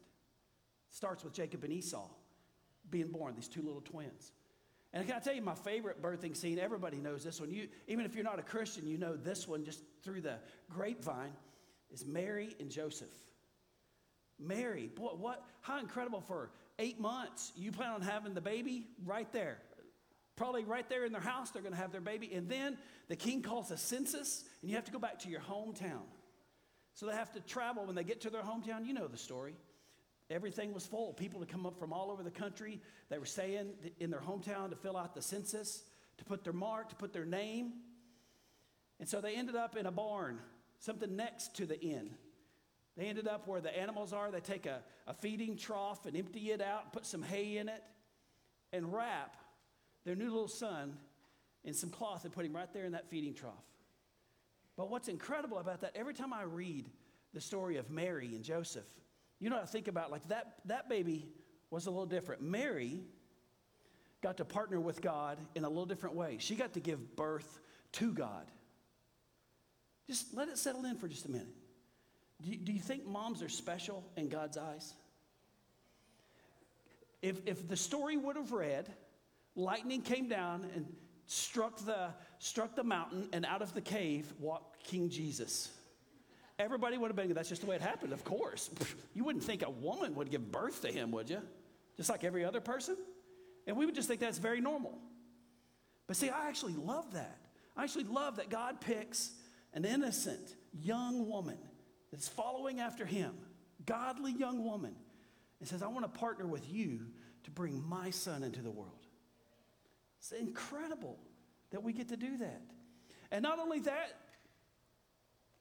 Starts 0.91 1.25
with 1.25 1.33
Jacob 1.33 1.65
and 1.65 1.73
Esau 1.73 2.09
being 2.89 3.09
born, 3.09 3.35
these 3.35 3.49
two 3.49 3.63
little 3.63 3.81
twins. 3.81 4.31
And 4.97 5.07
can 5.07 5.15
I 5.15 5.19
tell 5.19 5.35
you 5.35 5.43
my 5.43 5.55
favorite 5.55 6.01
birthing 6.01 6.35
scene? 6.35 6.59
Everybody 6.59 6.97
knows 6.97 7.23
this 7.23 7.39
one. 7.39 7.51
You, 7.51 7.69
even 7.87 8.07
if 8.07 8.15
you're 8.15 8.25
not 8.25 8.39
a 8.39 8.43
Christian, 8.43 8.87
you 8.87 8.97
know 8.97 9.15
this 9.15 9.47
one 9.47 9.63
just 9.63 9.83
through 10.03 10.23
the 10.23 10.37
grapevine 10.71 11.35
is 11.93 12.07
Mary 12.07 12.57
and 12.61 12.71
Joseph. 12.71 13.13
Mary, 14.39 14.89
boy, 14.95 15.11
what, 15.19 15.45
how 15.61 15.79
incredible 15.81 16.23
for 16.23 16.51
eight 16.79 16.99
months, 16.99 17.53
you 17.57 17.73
plan 17.73 17.91
on 17.91 18.01
having 18.01 18.33
the 18.33 18.41
baby 18.41 18.87
right 19.05 19.31
there. 19.35 19.59
Probably 20.35 20.65
right 20.65 20.89
there 20.89 21.05
in 21.05 21.13
their 21.13 21.21
house, 21.21 21.51
they're 21.51 21.61
going 21.61 21.75
to 21.75 21.81
have 21.81 21.93
their 21.93 22.01
baby. 22.01 22.33
And 22.33 22.49
then 22.49 22.79
the 23.09 23.17
king 23.17 23.43
calls 23.43 23.71
a 23.71 23.77
census, 23.77 24.45
and 24.63 24.71
you 24.71 24.77
have 24.77 24.87
to 24.87 24.93
go 24.93 24.99
back 24.99 25.19
to 25.21 25.29
your 25.29 25.43
hometown. 25.43 26.05
So 26.95 27.05
they 27.05 27.13
have 27.13 27.33
to 27.33 27.41
travel. 27.41 27.85
When 27.85 27.97
they 27.97 28.05
get 28.05 28.23
to 28.23 28.31
their 28.31 28.41
hometown, 28.41 28.87
you 28.87 28.95
know 28.95 29.09
the 29.09 29.19
story. 29.19 29.57
Everything 30.31 30.75
was 30.75 30.87
full. 30.87 31.13
People 31.13 31.41
had 31.41 31.49
come 31.49 31.67
up 31.67 31.79
from 31.79 31.93
all 31.93 32.11
over 32.11 32.23
the 32.23 32.31
country. 32.31 32.81
They 33.11 33.19
were 33.19 33.27
staying 33.27 33.75
in 34.01 34.11
their 34.11 34.21
hometown 34.21 34.71
to 34.71 34.77
fill 34.77 34.97
out 34.97 35.15
the 35.15 35.23
census, 35.23 35.85
to 36.19 36.25
put 36.25 36.43
their 36.43 36.53
mark, 36.53 36.89
to 36.89 36.97
put 36.97 37.13
their 37.13 37.25
name. 37.25 37.75
And 38.99 39.09
so 39.09 39.21
they 39.21 39.35
ended 39.35 39.55
up 39.55 39.77
in 39.77 39.87
a 39.87 39.91
barn, 39.93 40.41
something 40.81 41.15
next 41.15 41.55
to 41.57 41.67
the 41.67 41.81
inn. 41.81 42.11
They 42.97 43.05
ended 43.05 43.29
up 43.29 43.47
where 43.47 43.61
the 43.61 43.77
animals 43.79 44.13
are. 44.13 44.31
They 44.31 44.41
take 44.41 44.67
a, 44.67 44.81
a 45.07 45.15
feeding 45.15 45.57
trough 45.57 46.07
and 46.07 46.17
empty 46.17 46.51
it 46.51 46.63
out, 46.63 46.93
put 46.93 47.07
some 47.07 47.23
hay 47.23 47.59
in 47.59 47.69
it, 47.69 47.83
and 48.73 48.93
wrap 48.93 49.37
their 50.05 50.17
new 50.17 50.31
little 50.31 50.49
son 50.49 50.97
in 51.63 51.75
some 51.75 51.91
cloth 51.91 52.25
and 52.25 52.33
put 52.33 52.47
him 52.47 52.57
right 52.57 52.73
there 52.73 52.85
in 52.85 52.93
that 52.93 53.11
feeding 53.11 53.35
trough. 53.35 53.53
But 54.77 54.91
what's 54.91 55.09
incredible 55.09 55.59
about 55.59 55.83
that, 55.83 55.93
every 55.95 56.15
time 56.15 56.33
I 56.33 56.43
read 56.43 56.87
the 57.33 57.41
story 57.41 57.77
of 57.77 57.91
Mary 57.91 58.35
and 58.35 58.43
Joseph, 58.43 58.87
you 59.41 59.51
know, 59.51 59.61
I 59.61 59.67
think 59.67 59.89
about 59.89 60.11
like 60.11 60.27
that, 60.29 60.55
that 60.65 60.89
baby 60.89 61.29
was 61.71 61.87
a 61.87 61.91
little 61.91 62.07
different. 62.07 62.43
Mary 62.43 63.01
got 64.23 64.39
to 64.39 64.45
partner 64.45 64.81
with 64.81 65.01
God 65.03 65.39
in 65.55 65.65
a 65.65 65.69
little 65.69 65.87
different 65.87 66.17
way. 66.17 66.37
She 66.39 66.55
got 66.55 66.73
to 66.75 66.81
give 66.81 67.17
birth 67.17 67.61
to 67.93 68.13
God. 68.13 68.47
Just 70.07 70.35
let 70.35 70.49
it 70.49 70.59
settle 70.59 70.85
in 70.85 70.97
for 70.97 71.09
just 71.09 71.27
a 71.27 71.31
minute. 71.31 71.55
Do 72.43 72.51
you, 72.51 72.57
do 72.57 72.73
you 72.73 72.81
think 72.81 73.07
moms 73.07 73.43
are 73.43 73.49
special 73.49 74.05
in 74.17 74.29
God's 74.29 74.57
eyes? 74.57 74.95
If, 77.23 77.41
if 77.47 77.67
the 77.67 77.77
story 77.77 78.17
would 78.17 78.37
have 78.37 78.53
read, 78.53 78.93
lightning 79.55 80.03
came 80.03 80.29
down 80.29 80.67
and 80.75 80.87
struck 81.27 81.79
the, 81.85 82.11
struck 82.39 82.77
the 82.77 82.85
mountain, 82.85 83.29
and 83.33 83.45
out 83.45 83.63
of 83.63 83.75
the 83.75 83.81
cave 83.81 84.33
walked 84.39 84.85
King 84.85 85.09
Jesus. 85.09 85.71
Everybody 86.59 86.97
would 86.97 87.09
have 87.09 87.17
been, 87.17 87.33
that's 87.35 87.49
just 87.49 87.63
the 87.63 87.67
way 87.67 87.77
it 87.77 87.83
happened, 87.83 88.13
of 88.13 88.25
course. 88.25 88.71
You 89.15 89.25
wouldn't 89.25 89.45
think 89.45 89.63
a 89.63 89.71
woman 89.71 90.15
would 90.17 90.31
give 90.31 90.53
birth 90.53 90.83
to 90.83 90.89
him, 90.89 91.11
would 91.13 91.31
you? 91.31 91.41
Just 91.97 92.11
like 92.11 92.23
every 92.23 92.45
other 92.45 92.61
person? 92.61 92.99
And 93.67 93.75
we 93.75 93.87
would 93.87 93.95
just 93.95 94.09
think 94.09 94.21
that's 94.21 94.37
very 94.37 94.61
normal. 94.61 94.99
But 96.07 96.17
see, 96.17 96.29
I 96.29 96.49
actually 96.49 96.75
love 96.75 97.15
that. 97.15 97.39
I 97.77 97.83
actually 97.83 98.05
love 98.05 98.37
that 98.37 98.51
God 98.51 98.81
picks 98.83 99.33
an 99.73 99.87
innocent 99.87 100.55
young 100.73 101.29
woman 101.29 101.59
that's 102.11 102.29
following 102.29 102.81
after 102.81 103.07
him, 103.07 103.33
godly 103.87 104.33
young 104.33 104.65
woman, 104.65 104.95
and 105.61 105.69
says, 105.69 105.83
I 105.83 105.87
want 105.87 106.05
to 106.05 106.19
partner 106.21 106.47
with 106.47 106.71
you 106.71 107.07
to 107.45 107.51
bring 107.51 107.83
my 107.89 108.11
son 108.11 108.43
into 108.43 108.61
the 108.61 108.71
world. 108.71 109.07
It's 110.19 110.33
incredible 110.33 111.19
that 111.71 111.83
we 111.83 111.93
get 111.93 112.09
to 112.11 112.17
do 112.17 112.37
that. 112.39 112.63
And 113.31 113.43
not 113.43 113.59
only 113.59 113.81
that, 113.81 114.19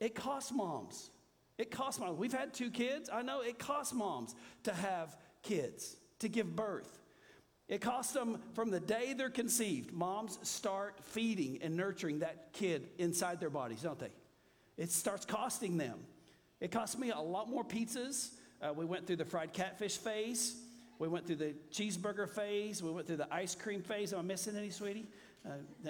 it 0.05 0.13
costs 0.13 0.51
moms. 0.51 1.09
It 1.57 1.71
costs 1.71 1.99
moms. 1.99 2.19
We've 2.19 2.31
had 2.31 2.53
two 2.53 2.69
kids. 2.69 3.09
I 3.11 3.23
know 3.23 3.41
it 3.41 3.57
costs 3.57 3.91
moms 3.91 4.35
to 4.63 4.71
have 4.71 5.17
kids, 5.41 5.95
to 6.19 6.29
give 6.29 6.55
birth. 6.55 6.99
It 7.67 7.81
costs 7.81 8.13
them 8.13 8.37
from 8.53 8.69
the 8.69 8.79
day 8.79 9.13
they're 9.13 9.31
conceived. 9.31 9.91
Moms 9.91 10.37
start 10.43 10.99
feeding 11.01 11.57
and 11.63 11.75
nurturing 11.75 12.19
that 12.19 12.53
kid 12.53 12.87
inside 12.99 13.39
their 13.39 13.49
bodies, 13.49 13.81
don't 13.81 13.97
they? 13.97 14.11
It 14.77 14.91
starts 14.91 15.25
costing 15.25 15.75
them. 15.77 15.97
It 16.61 16.71
cost 16.71 16.99
me 16.99 17.09
a 17.09 17.19
lot 17.19 17.49
more 17.49 17.63
pizzas. 17.63 18.29
Uh, 18.61 18.73
we 18.73 18.85
went 18.85 19.07
through 19.07 19.15
the 19.15 19.25
fried 19.25 19.53
catfish 19.53 19.97
phase. 19.97 20.55
We 20.99 21.07
went 21.07 21.25
through 21.25 21.37
the 21.37 21.55
cheeseburger 21.71 22.29
phase. 22.29 22.83
We 22.83 22.91
went 22.91 23.07
through 23.07 23.17
the 23.17 23.33
ice 23.33 23.55
cream 23.55 23.81
phase. 23.81 24.13
Am 24.13 24.19
I 24.19 24.21
missing 24.21 24.55
any, 24.55 24.69
sweetie? 24.69 25.07
Uh, 25.43 25.89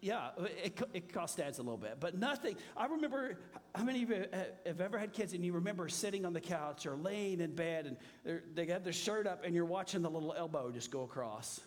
yeah, 0.00 0.30
it, 0.64 0.80
it 0.92 1.12
cost 1.12 1.36
dads 1.36 1.58
a 1.58 1.62
little 1.62 1.78
bit, 1.78 1.96
but 2.00 2.18
nothing. 2.18 2.56
I 2.76 2.86
remember 2.86 3.38
how 3.74 3.84
many 3.84 4.02
of 4.02 4.10
you 4.10 4.24
have 4.64 4.80
ever 4.80 4.98
had 4.98 5.12
kids 5.12 5.32
and 5.32 5.44
you 5.44 5.52
remember 5.52 5.88
sitting 5.88 6.24
on 6.24 6.32
the 6.32 6.40
couch 6.40 6.86
or 6.86 6.96
laying 6.96 7.40
in 7.40 7.54
bed 7.54 7.86
and 7.86 8.40
they 8.54 8.66
have 8.66 8.84
their 8.84 8.92
shirt 8.92 9.26
up 9.26 9.44
and 9.44 9.54
you're 9.54 9.64
watching 9.64 10.02
the 10.02 10.10
little 10.10 10.34
elbow 10.36 10.70
just 10.70 10.90
go 10.90 11.02
across 11.02 11.60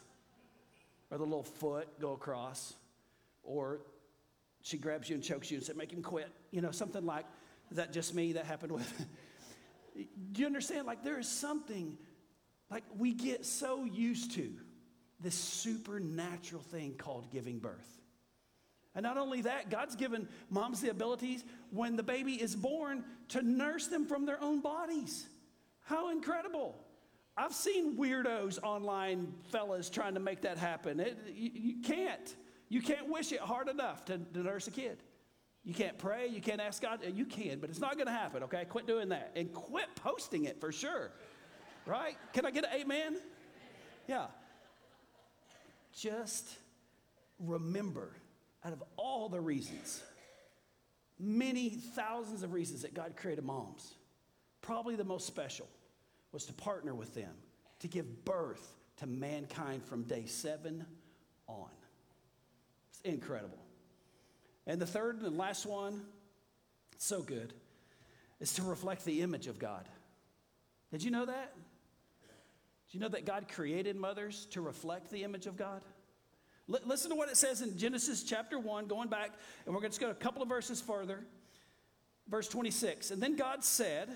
or 1.12 1.18
the 1.18 1.24
little 1.24 1.44
foot 1.44 1.88
go 2.00 2.14
across 2.14 2.76
or 3.44 3.82
she 4.62 4.78
grabs 4.78 5.10
you 5.10 5.16
and 5.16 5.24
chokes 5.24 5.50
you 5.50 5.58
and 5.58 5.66
said, 5.66 5.78
make 5.78 5.92
him 5.92 6.02
quit. 6.02 6.30
You 6.52 6.62
know, 6.62 6.72
something 6.72 7.06
like, 7.06 7.26
is 7.72 7.78
that 7.78 7.94
just 7.94 8.14
me 8.14 8.34
that 8.34 8.46
happened 8.46 8.72
with? 8.72 9.06
Do 10.32 10.42
you 10.42 10.46
understand? 10.46 10.86
Like 10.86 11.04
there 11.04 11.20
is 11.20 11.28
something, 11.28 11.98
like 12.70 12.84
we 12.98 13.14
get 13.14 13.46
so 13.46 13.86
used 13.86 14.34
to 14.36 14.52
this 15.20 15.36
supernatural 15.36 16.62
thing 16.62 16.94
called 16.98 17.32
giving 17.32 17.60
birth. 17.60 17.99
And 18.96 19.04
not 19.04 19.18
only 19.18 19.42
that, 19.42 19.70
God's 19.70 19.96
given 19.96 20.28
moms 20.50 20.82
the 20.82 20.90
abilities 20.90 21.44
when 21.72 21.96
the 21.96 22.04
baby 22.04 22.34
is 22.34 22.56
born 22.56 23.04
to 23.30 23.42
nurse 23.42 23.88
them 23.88 24.06
from 24.06 24.26
their 24.26 24.42
own 24.42 24.62
bodies. 24.62 25.28
How 25.82 26.12
incredible! 26.12 26.76
I've 27.38 27.54
seen 27.54 27.98
weirdos 27.98 28.62
online, 28.64 29.34
fellas, 29.50 29.90
trying 29.90 30.16
to 30.16 30.20
make 30.20 30.42
that 30.42 30.58
happen. 30.58 31.00
It, 31.00 31.18
you, 31.34 31.52
you, 31.54 31.82
can't. 31.82 32.36
You 32.68 32.82
can't 32.82 33.08
wish 33.08 33.32
it 33.32 33.40
hard 33.40 33.70
enough 33.70 34.04
to, 34.06 34.18
to 34.18 34.40
nurse 34.40 34.68
a 34.68 34.72
kid. 34.72 34.98
You 35.64 35.74
can't 35.74 35.98
pray. 35.98 36.28
You 36.28 36.42
can't 36.42 36.60
ask 36.60 36.82
God. 36.82 37.00
You 37.14 37.26
can, 37.26 37.60
but 37.60 37.70
it's 37.70 37.80
not 37.80 37.96
going 37.96 38.08
to 38.08 38.14
happen, 38.14 38.44
okay? 38.44 38.66
Quit 38.66 38.88
doing 38.88 39.10
that. 39.10 39.32
And 39.36 39.54
quit 39.54 39.88
posting 39.96 40.46
it 40.46 40.60
for 40.60 40.72
sure. 40.72 41.12
Right? 41.86 42.18
Can 42.34 42.46
I 42.46 42.52
get 42.52 42.66
an 42.66 42.82
amen? 42.82 43.18
Yeah. 44.08 44.26
Just 45.94 46.50
remember 47.40 48.12
out 48.64 48.74
of 48.74 48.84
all 48.98 49.30
the 49.30 49.40
reasons, 49.40 50.02
many 51.20 51.70
thousands 51.70 52.44
of 52.44 52.54
reasons 52.54 52.82
that 52.82 52.94
God 52.94 53.16
created 53.16 53.44
moms, 53.44 53.94
probably 54.62 54.96
the 54.96 55.04
most 55.04 55.26
special 55.28 55.68
was 56.32 56.46
to 56.46 56.54
partner 56.54 56.94
with 56.94 57.14
them 57.16 57.34
to 57.80 57.88
give 57.88 58.26
birth 58.26 58.76
to 58.98 59.08
mankind 59.08 59.84
from 59.84 60.04
day 60.04 60.26
seven 60.26 60.86
on. 61.48 61.70
It's 62.92 63.02
incredible. 63.02 63.58
And 64.68 64.80
the 64.80 64.86
third 64.86 65.22
and 65.22 65.38
last 65.38 65.66
one, 65.66 66.02
so 66.98 67.22
good, 67.22 67.54
is 68.40 68.54
to 68.54 68.64
reflect 68.64 69.06
the 69.06 69.22
image 69.22 69.48
of 69.48 69.58
God. 69.58 69.88
Did 70.92 71.04
you 71.04 71.12
know 71.12 71.26
that? 71.26 71.54
Did 72.88 72.94
you 72.94 73.00
know 73.00 73.10
that 73.10 73.26
God 73.26 73.48
created 73.48 73.96
mothers 73.96 74.48
to 74.52 74.62
reflect 74.62 75.12
the 75.12 75.24
image 75.24 75.48
of 75.48 75.58
God? 75.58 75.82
L- 76.72 76.80
listen 76.86 77.10
to 77.10 77.16
what 77.16 77.30
it 77.30 77.38
says 77.38 77.62
in 77.62 77.78
Genesis 77.78 78.24
chapter 78.24 78.60
1, 78.60 78.88
going 78.88 79.10
back, 79.10 79.32
and 79.66 79.74
we're 79.74 79.82
going 79.82 79.92
to 79.92 80.00
go 80.00 80.10
a 80.10 80.16
couple 80.16 80.42
of 80.42 80.50
verses 80.50 80.82
further. 80.82 81.24
Verse 82.28 82.48
26. 82.48 83.12
And 83.12 83.22
then 83.22 83.36
God 83.36 83.64
said, 83.64 84.10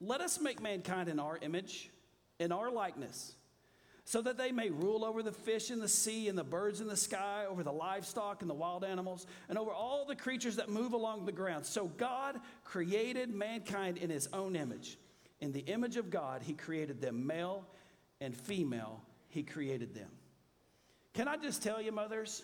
Let 0.00 0.20
us 0.20 0.40
make 0.40 0.60
mankind 0.60 1.08
in 1.08 1.18
our 1.18 1.38
image, 1.38 1.90
in 2.38 2.52
our 2.52 2.70
likeness, 2.70 3.34
so 4.04 4.20
that 4.20 4.36
they 4.36 4.52
may 4.52 4.68
rule 4.68 5.04
over 5.04 5.22
the 5.22 5.32
fish 5.32 5.70
in 5.70 5.80
the 5.80 5.88
sea 5.88 6.28
and 6.28 6.36
the 6.36 6.44
birds 6.44 6.80
in 6.80 6.88
the 6.88 6.96
sky, 6.96 7.46
over 7.48 7.62
the 7.62 7.72
livestock 7.72 8.42
and 8.42 8.50
the 8.50 8.54
wild 8.54 8.84
animals, 8.84 9.26
and 9.48 9.56
over 9.56 9.70
all 9.70 10.04
the 10.04 10.16
creatures 10.16 10.56
that 10.56 10.68
move 10.68 10.92
along 10.92 11.24
the 11.24 11.32
ground. 11.32 11.64
So 11.64 11.86
God 11.86 12.38
created 12.64 13.34
mankind 13.34 13.96
in 13.96 14.10
his 14.10 14.28
own 14.32 14.56
image. 14.56 14.98
In 15.40 15.52
the 15.52 15.60
image 15.60 15.96
of 15.96 16.10
God, 16.10 16.42
he 16.42 16.52
created 16.52 17.00
them, 17.00 17.26
male 17.26 17.66
and 18.20 18.36
female, 18.36 19.02
he 19.28 19.42
created 19.42 19.94
them. 19.94 20.08
Can 21.14 21.28
I 21.28 21.36
just 21.36 21.62
tell 21.62 21.80
you, 21.80 21.92
mothers? 21.92 22.42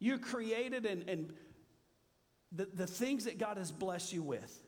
You're 0.00 0.18
created 0.18 0.84
and, 0.84 1.08
and 1.08 1.32
the, 2.52 2.68
the 2.72 2.86
things 2.86 3.24
that 3.24 3.38
God 3.38 3.56
has 3.56 3.70
blessed 3.70 4.12
you 4.12 4.22
with 4.22 4.62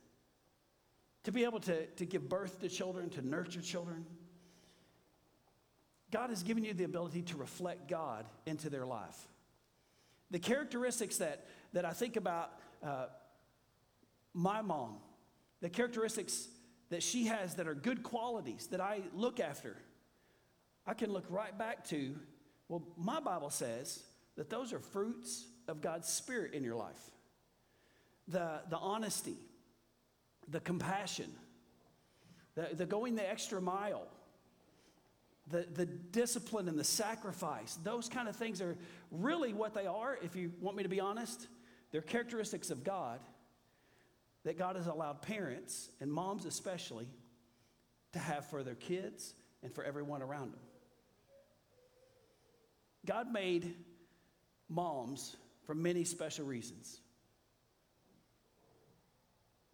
to 1.24 1.32
be 1.32 1.44
able 1.44 1.60
to, 1.60 1.86
to 1.86 2.06
give 2.06 2.28
birth 2.28 2.60
to 2.60 2.68
children, 2.68 3.10
to 3.10 3.26
nurture 3.26 3.60
children. 3.60 4.06
God 6.10 6.30
has 6.30 6.42
given 6.42 6.64
you 6.64 6.72
the 6.72 6.84
ability 6.84 7.22
to 7.22 7.36
reflect 7.36 7.88
God 7.88 8.26
into 8.46 8.70
their 8.70 8.86
life. 8.86 9.28
The 10.30 10.38
characteristics 10.38 11.18
that, 11.18 11.46
that 11.72 11.84
I 11.84 11.92
think 11.92 12.16
about 12.16 12.52
uh, 12.82 13.06
my 14.32 14.62
mom, 14.62 14.96
the 15.60 15.68
characteristics 15.68 16.48
that 16.90 17.02
she 17.02 17.26
has 17.26 17.54
that 17.56 17.68
are 17.68 17.74
good 17.74 18.02
qualities 18.02 18.68
that 18.68 18.80
I 18.80 19.02
look 19.14 19.40
after, 19.40 19.76
I 20.86 20.94
can 20.94 21.12
look 21.12 21.24
right 21.28 21.56
back 21.56 21.84
to 21.88 22.16
well, 22.70 22.84
my 22.96 23.18
Bible 23.18 23.50
says 23.50 24.04
that 24.36 24.48
those 24.48 24.72
are 24.72 24.78
fruits 24.78 25.44
of 25.66 25.80
God's 25.80 26.08
Spirit 26.08 26.54
in 26.54 26.64
your 26.64 26.76
life 26.76 27.10
the, 28.28 28.60
the 28.70 28.78
honesty, 28.78 29.36
the 30.48 30.60
compassion, 30.60 31.32
the, 32.54 32.68
the 32.72 32.86
going 32.86 33.16
the 33.16 33.28
extra 33.28 33.60
mile, 33.60 34.06
the, 35.48 35.66
the 35.74 35.84
discipline 35.84 36.68
and 36.68 36.78
the 36.78 36.84
sacrifice. 36.84 37.76
Those 37.82 38.08
kind 38.08 38.28
of 38.28 38.36
things 38.36 38.60
are 38.60 38.76
really 39.10 39.52
what 39.52 39.74
they 39.74 39.86
are, 39.86 40.16
if 40.22 40.36
you 40.36 40.52
want 40.60 40.76
me 40.76 40.84
to 40.84 40.88
be 40.88 41.00
honest. 41.00 41.48
They're 41.90 42.02
characteristics 42.02 42.70
of 42.70 42.84
God 42.84 43.18
that 44.44 44.56
God 44.56 44.76
has 44.76 44.86
allowed 44.86 45.22
parents, 45.22 45.90
and 46.00 46.10
moms 46.10 46.44
especially, 46.44 47.08
to 48.12 48.20
have 48.20 48.46
for 48.46 48.62
their 48.62 48.76
kids 48.76 49.34
and 49.64 49.74
for 49.74 49.82
everyone 49.82 50.22
around 50.22 50.52
them. 50.52 50.60
God 53.06 53.32
made 53.32 53.74
moms 54.68 55.36
for 55.64 55.74
many 55.74 56.04
special 56.04 56.44
reasons, 56.44 57.00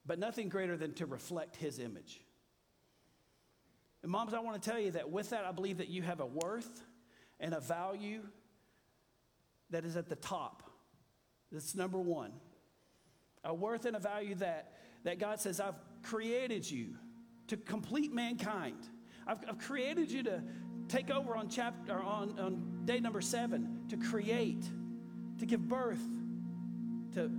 but 0.05 0.19
nothing 0.19 0.49
greater 0.49 0.77
than 0.77 0.93
to 0.95 1.07
reflect 1.07 1.57
His 1.57 1.79
image. 1.79 2.21
And, 4.03 4.12
moms, 4.12 4.35
I 4.35 4.41
want 4.41 4.62
to 4.62 4.71
tell 4.71 4.79
you 4.79 4.93
that 4.93 5.11
with 5.11 5.31
that, 5.31 5.45
I 5.45 5.53
believe 5.53 5.79
that 5.79 5.89
you 5.89 6.03
have 6.03 6.21
a 6.21 6.27
worth 6.27 6.85
and 7.41 7.55
a 7.55 7.61
value 7.61 8.23
that 9.71 9.85
is 9.85 9.97
at 9.97 10.09
the 10.09 10.17
top. 10.17 10.62
That's 11.51 11.75
number 11.75 11.99
one. 11.99 12.33
A 13.45 13.55
worth 13.55 13.85
and 13.85 13.97
a 13.97 14.01
value 14.01 14.35
that, 14.37 14.73
that 15.05 15.19
God 15.19 15.41
says, 15.41 15.61
I've 15.61 15.75
created 16.03 16.71
you 16.71 16.97
to 17.49 17.57
complete 17.57 18.12
mankind. 18.12 18.79
I've, 19.27 19.39
I've 19.49 19.59
created 19.59 20.11
you 20.11 20.23
to 20.25 20.43
take 20.88 21.11
over 21.11 21.37
on 21.37 21.49
chapter 21.49 21.94
on, 21.94 22.38
on 22.38 22.83
day 22.85 23.01
number 23.01 23.20
seven, 23.20 23.81
to 23.88 23.96
create, 23.96 24.64
to 25.38 25.46
give 25.46 25.68
birth 25.68 26.03
to 27.14 27.31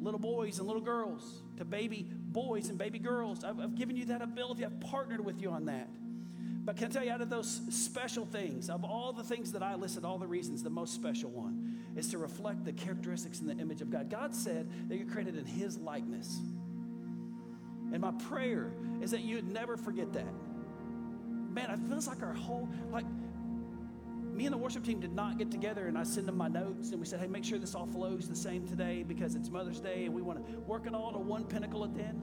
little 0.00 0.20
boys 0.20 0.58
and 0.58 0.66
little 0.66 0.82
girls, 0.82 1.42
to 1.56 1.64
baby 1.64 2.06
boys 2.10 2.68
and 2.68 2.78
baby 2.78 2.98
girls. 2.98 3.44
I've, 3.44 3.60
I've 3.60 3.74
given 3.74 3.96
you 3.96 4.06
that 4.06 4.22
ability. 4.22 4.64
I've 4.64 4.80
partnered 4.80 5.24
with 5.24 5.40
you 5.40 5.50
on 5.50 5.66
that. 5.66 5.88
But 6.64 6.76
can 6.76 6.86
I 6.86 6.90
tell 6.90 7.04
you, 7.04 7.12
out 7.12 7.20
of 7.20 7.30
those 7.30 7.60
special 7.70 8.26
things, 8.26 8.68
of 8.68 8.84
all 8.84 9.12
the 9.12 9.22
things 9.22 9.52
that 9.52 9.62
I 9.62 9.76
listed, 9.76 10.04
all 10.04 10.18
the 10.18 10.26
reasons, 10.26 10.64
the 10.64 10.70
most 10.70 10.94
special 10.94 11.30
one 11.30 11.78
is 11.94 12.08
to 12.08 12.18
reflect 12.18 12.64
the 12.64 12.72
characteristics 12.72 13.40
and 13.40 13.48
the 13.48 13.56
image 13.62 13.82
of 13.82 13.90
God. 13.90 14.10
God 14.10 14.34
said 14.34 14.68
that 14.88 14.96
you're 14.96 15.06
created 15.06 15.36
in 15.36 15.44
His 15.44 15.78
likeness. 15.78 16.40
And 17.92 18.00
my 18.00 18.10
prayer 18.28 18.72
is 19.00 19.12
that 19.12 19.20
you'd 19.20 19.48
never 19.48 19.76
forget 19.76 20.12
that. 20.14 20.26
Man, 21.56 21.70
it 21.70 21.78
feels 21.88 22.06
like 22.06 22.22
our 22.22 22.34
whole, 22.34 22.68
like, 22.92 23.06
me 24.30 24.44
and 24.44 24.52
the 24.52 24.58
worship 24.58 24.84
team 24.84 25.00
did 25.00 25.14
not 25.14 25.38
get 25.38 25.50
together 25.50 25.86
and 25.86 25.96
I 25.96 26.02
send 26.02 26.28
them 26.28 26.36
my 26.36 26.48
notes 26.48 26.90
and 26.90 27.00
we 27.00 27.06
said, 27.06 27.18
hey, 27.18 27.28
make 27.28 27.44
sure 27.44 27.58
this 27.58 27.74
all 27.74 27.86
flows 27.86 28.28
the 28.28 28.36
same 28.36 28.68
today 28.68 29.02
because 29.02 29.34
it's 29.34 29.48
Mother's 29.48 29.80
Day 29.80 30.04
and 30.04 30.12
we 30.12 30.20
want 30.20 30.46
to 30.46 30.58
work 30.60 30.86
it 30.86 30.94
all 30.94 31.12
to 31.12 31.18
one 31.18 31.44
pinnacle 31.44 31.82
at 31.82 31.94
the 31.94 32.02
end. 32.02 32.20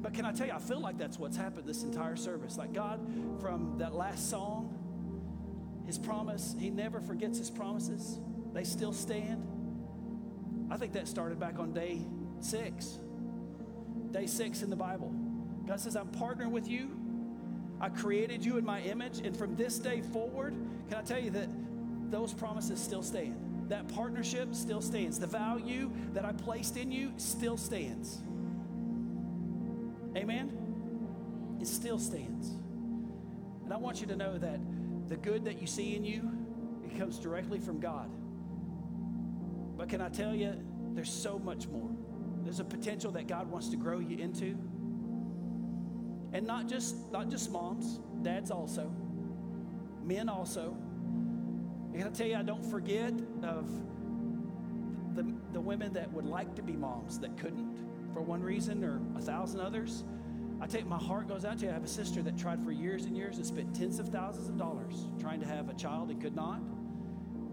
But 0.00 0.14
can 0.14 0.24
I 0.24 0.32
tell 0.32 0.46
you, 0.46 0.54
I 0.54 0.58
feel 0.58 0.80
like 0.80 0.96
that's 0.96 1.18
what's 1.18 1.36
happened 1.36 1.68
this 1.68 1.82
entire 1.82 2.16
service. 2.16 2.56
Like 2.56 2.72
God, 2.72 3.06
from 3.38 3.76
that 3.76 3.94
last 3.94 4.30
song, 4.30 4.74
his 5.84 5.98
promise, 5.98 6.56
he 6.58 6.70
never 6.70 7.02
forgets 7.02 7.36
his 7.36 7.50
promises. 7.50 8.18
They 8.54 8.64
still 8.64 8.94
stand. 8.94 9.46
I 10.70 10.78
think 10.78 10.94
that 10.94 11.06
started 11.06 11.38
back 11.38 11.58
on 11.58 11.74
day 11.74 12.00
six. 12.40 12.98
Day 14.10 14.24
six 14.24 14.62
in 14.62 14.70
the 14.70 14.76
Bible. 14.76 15.14
God 15.66 15.78
says, 15.80 15.96
I'm 15.96 16.08
partnering 16.08 16.50
with 16.50 16.66
you 16.66 16.99
I 17.80 17.88
created 17.88 18.44
you 18.44 18.58
in 18.58 18.64
my 18.64 18.80
image. 18.82 19.20
And 19.24 19.36
from 19.36 19.56
this 19.56 19.78
day 19.78 20.02
forward, 20.02 20.54
can 20.88 20.98
I 20.98 21.02
tell 21.02 21.18
you 21.18 21.30
that 21.30 21.48
those 22.10 22.32
promises 22.32 22.80
still 22.80 23.02
stand? 23.02 23.68
That 23.68 23.88
partnership 23.88 24.54
still 24.54 24.80
stands. 24.80 25.18
The 25.18 25.26
value 25.26 25.90
that 26.12 26.24
I 26.24 26.32
placed 26.32 26.76
in 26.76 26.90
you 26.90 27.12
still 27.16 27.56
stands. 27.56 28.18
Amen? 30.16 31.58
It 31.60 31.66
still 31.66 31.98
stands. 31.98 32.48
And 33.64 33.72
I 33.72 33.76
want 33.76 34.00
you 34.00 34.06
to 34.08 34.16
know 34.16 34.36
that 34.38 34.58
the 35.08 35.16
good 35.16 35.44
that 35.44 35.60
you 35.60 35.66
see 35.66 35.94
in 35.94 36.04
you, 36.04 36.30
it 36.84 36.98
comes 36.98 37.18
directly 37.18 37.60
from 37.60 37.78
God. 37.78 38.10
But 39.76 39.88
can 39.88 40.00
I 40.00 40.08
tell 40.08 40.34
you, 40.34 40.54
there's 40.92 41.12
so 41.12 41.38
much 41.38 41.68
more. 41.68 41.90
There's 42.42 42.60
a 42.60 42.64
potential 42.64 43.12
that 43.12 43.28
God 43.28 43.50
wants 43.50 43.68
to 43.68 43.76
grow 43.76 44.00
you 44.00 44.18
into. 44.18 44.58
And 46.32 46.46
not 46.46 46.68
just 46.68 47.10
not 47.10 47.28
just 47.28 47.50
moms, 47.50 47.98
dads 48.22 48.50
also, 48.50 48.90
men 50.04 50.28
also. 50.28 50.76
I 51.92 51.98
gotta 51.98 52.10
tell 52.10 52.26
you, 52.26 52.36
I 52.36 52.42
don't 52.42 52.64
forget 52.64 53.12
of 53.42 53.68
the, 55.14 55.34
the 55.52 55.60
women 55.60 55.92
that 55.94 56.12
would 56.12 56.26
like 56.26 56.54
to 56.54 56.62
be 56.62 56.72
moms 56.72 57.18
that 57.18 57.36
couldn't 57.36 57.76
for 58.12 58.20
one 58.20 58.42
reason 58.42 58.84
or 58.84 59.00
a 59.16 59.20
thousand 59.20 59.60
others. 59.60 60.04
I 60.60 60.66
take 60.66 60.86
my 60.86 60.98
heart 60.98 61.26
goes 61.26 61.44
out 61.44 61.58
to 61.58 61.64
you. 61.64 61.70
I 61.70 61.74
have 61.74 61.84
a 61.84 61.88
sister 61.88 62.22
that 62.22 62.38
tried 62.38 62.62
for 62.62 62.70
years 62.70 63.06
and 63.06 63.16
years 63.16 63.36
and 63.38 63.46
spent 63.46 63.74
tens 63.74 63.98
of 63.98 64.08
thousands 64.08 64.48
of 64.48 64.58
dollars 64.58 65.06
trying 65.18 65.40
to 65.40 65.46
have 65.46 65.68
a 65.68 65.74
child 65.74 66.10
and 66.10 66.20
could 66.20 66.36
not. 66.36 66.60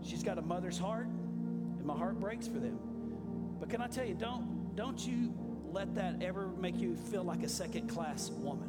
She's 0.04 0.24
got 0.24 0.38
a 0.38 0.42
mother's 0.42 0.78
heart, 0.78 1.08
and 1.08 1.86
my 1.86 1.98
heart 1.98 2.20
breaks 2.20 2.48
for 2.48 2.60
them. 2.60 2.78
But 3.60 3.70
can 3.70 3.82
I 3.82 3.88
tell 3.88 4.06
you, 4.06 4.14
don't 4.14 4.76
don't 4.76 5.06
you 5.08 5.34
let 5.78 5.94
that 5.94 6.24
ever 6.24 6.48
make 6.58 6.76
you 6.80 6.96
feel 6.96 7.24
like 7.24 7.44
a 7.44 7.48
second 7.48 7.88
class 7.88 8.32
woman. 8.32 8.68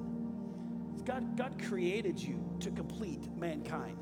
God, 1.06 1.38
God 1.38 1.54
created 1.66 2.22
you 2.22 2.38
to 2.60 2.70
complete 2.70 3.34
mankind. 3.34 3.96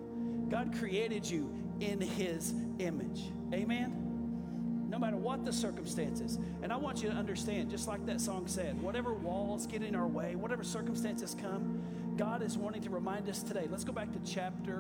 God 0.51 0.75
created 0.77 1.25
you 1.25 1.49
in 1.79 2.01
his 2.01 2.53
image. 2.81 3.31
Amen? 3.55 4.89
No 4.91 4.99
matter 4.99 5.17
what 5.17 5.45
the 5.45 5.53
circumstances. 5.53 6.41
And 6.65 6.73
I 6.73 6.77
want 6.77 7.01
you 7.01 7.09
to 7.09 7.15
understand, 7.15 7.71
just 7.71 7.87
like 7.87 8.05
that 8.07 8.21
song 8.21 8.49
said, 8.49 8.83
whatever 8.83 9.15
walls 9.15 9.69
get 9.69 9.85
in 9.85 9.95
our 9.95 10.09
way, 10.09 10.35
whatever 10.35 10.65
circumstances 10.65 11.37
come, 11.41 11.81
God 12.17 12.43
is 12.43 12.59
wanting 12.59 12.83
to 12.83 12.91
remind 12.91 13.29
us 13.29 13.41
today. 13.41 13.69
Let's 13.71 13.85
go 13.85 13.93
back 13.93 14.11
to 14.15 14.19
chapter 14.29 14.79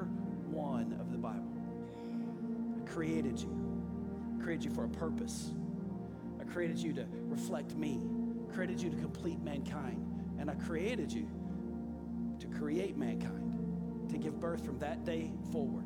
one 0.50 0.96
of 1.00 1.12
the 1.12 1.18
Bible. 1.18 1.46
I 2.82 2.90
created 2.90 3.38
you. 3.38 3.56
I 4.36 4.42
created 4.42 4.64
you 4.64 4.70
for 4.72 4.84
a 4.84 4.88
purpose 4.88 5.52
I 6.46 6.52
created 6.52 6.78
you 6.78 6.92
to 6.94 7.06
reflect 7.28 7.74
me, 7.76 8.00
created 8.56 8.80
you 8.80 8.88
to 8.88 8.96
complete 8.96 9.38
mankind, 9.42 10.02
and 10.40 10.50
I 10.50 10.54
created 10.54 11.12
you 11.12 11.28
to 12.38 12.46
create 12.46 12.96
mankind, 12.96 14.08
to 14.08 14.16
give 14.16 14.40
birth 14.40 14.64
from 14.64 14.78
that 14.78 15.04
day 15.04 15.30
forward. 15.52 15.84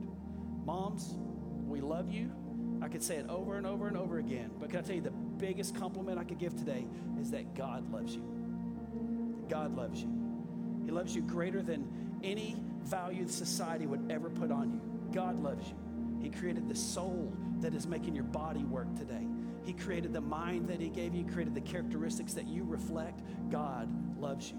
Moms, 0.65 1.17
we 1.67 1.81
love 1.81 2.13
you. 2.13 2.31
I 2.81 2.87
could 2.87 3.03
say 3.03 3.17
it 3.17 3.29
over 3.29 3.57
and 3.57 3.67
over 3.67 3.89
and 3.89 3.97
over 3.97 4.19
again, 4.19 4.53
but 4.61 4.71
can 4.71 4.79
I 4.79 4.83
tell 4.83 4.95
you 4.95 5.03
the 5.03 5.11
biggest 5.11 5.75
compliment 5.75 6.17
I 6.17 6.23
could 6.23 6.39
give 6.39 6.57
today 6.57 6.87
is 7.21 7.33
that 7.33 7.57
God 7.57 7.91
loves 7.91 8.15
you. 8.15 8.23
God 9.49 9.77
loves 9.77 10.01
you. 10.01 10.09
He 10.85 10.93
loves 10.93 11.13
you 11.13 11.23
greater 11.23 11.63
than 11.63 12.21
any 12.23 12.57
value 12.85 13.27
society 13.27 13.87
would 13.87 14.13
ever 14.13 14.31
put 14.31 14.53
on 14.53 14.71
you. 14.71 14.81
God 15.13 15.41
loves 15.41 15.69
you. 15.69 15.75
He 16.23 16.31
created 16.31 16.69
the 16.69 16.77
soul 16.77 17.33
that 17.63 17.75
is 17.75 17.89
making 17.89 18.15
your 18.15 18.25
body 18.25 18.63
work 18.63 18.95
today. 18.95 19.27
He 19.65 19.73
created 19.73 20.13
the 20.13 20.21
mind 20.21 20.69
that 20.69 20.81
He 20.81 20.89
gave 20.89 21.15
you, 21.15 21.25
created 21.25 21.55
the 21.55 21.61
characteristics 21.61 22.35
that 22.35 22.47
you 22.47 22.65
reflect. 22.65 23.21
God 23.51 23.89
loves 24.19 24.51
you. 24.51 24.59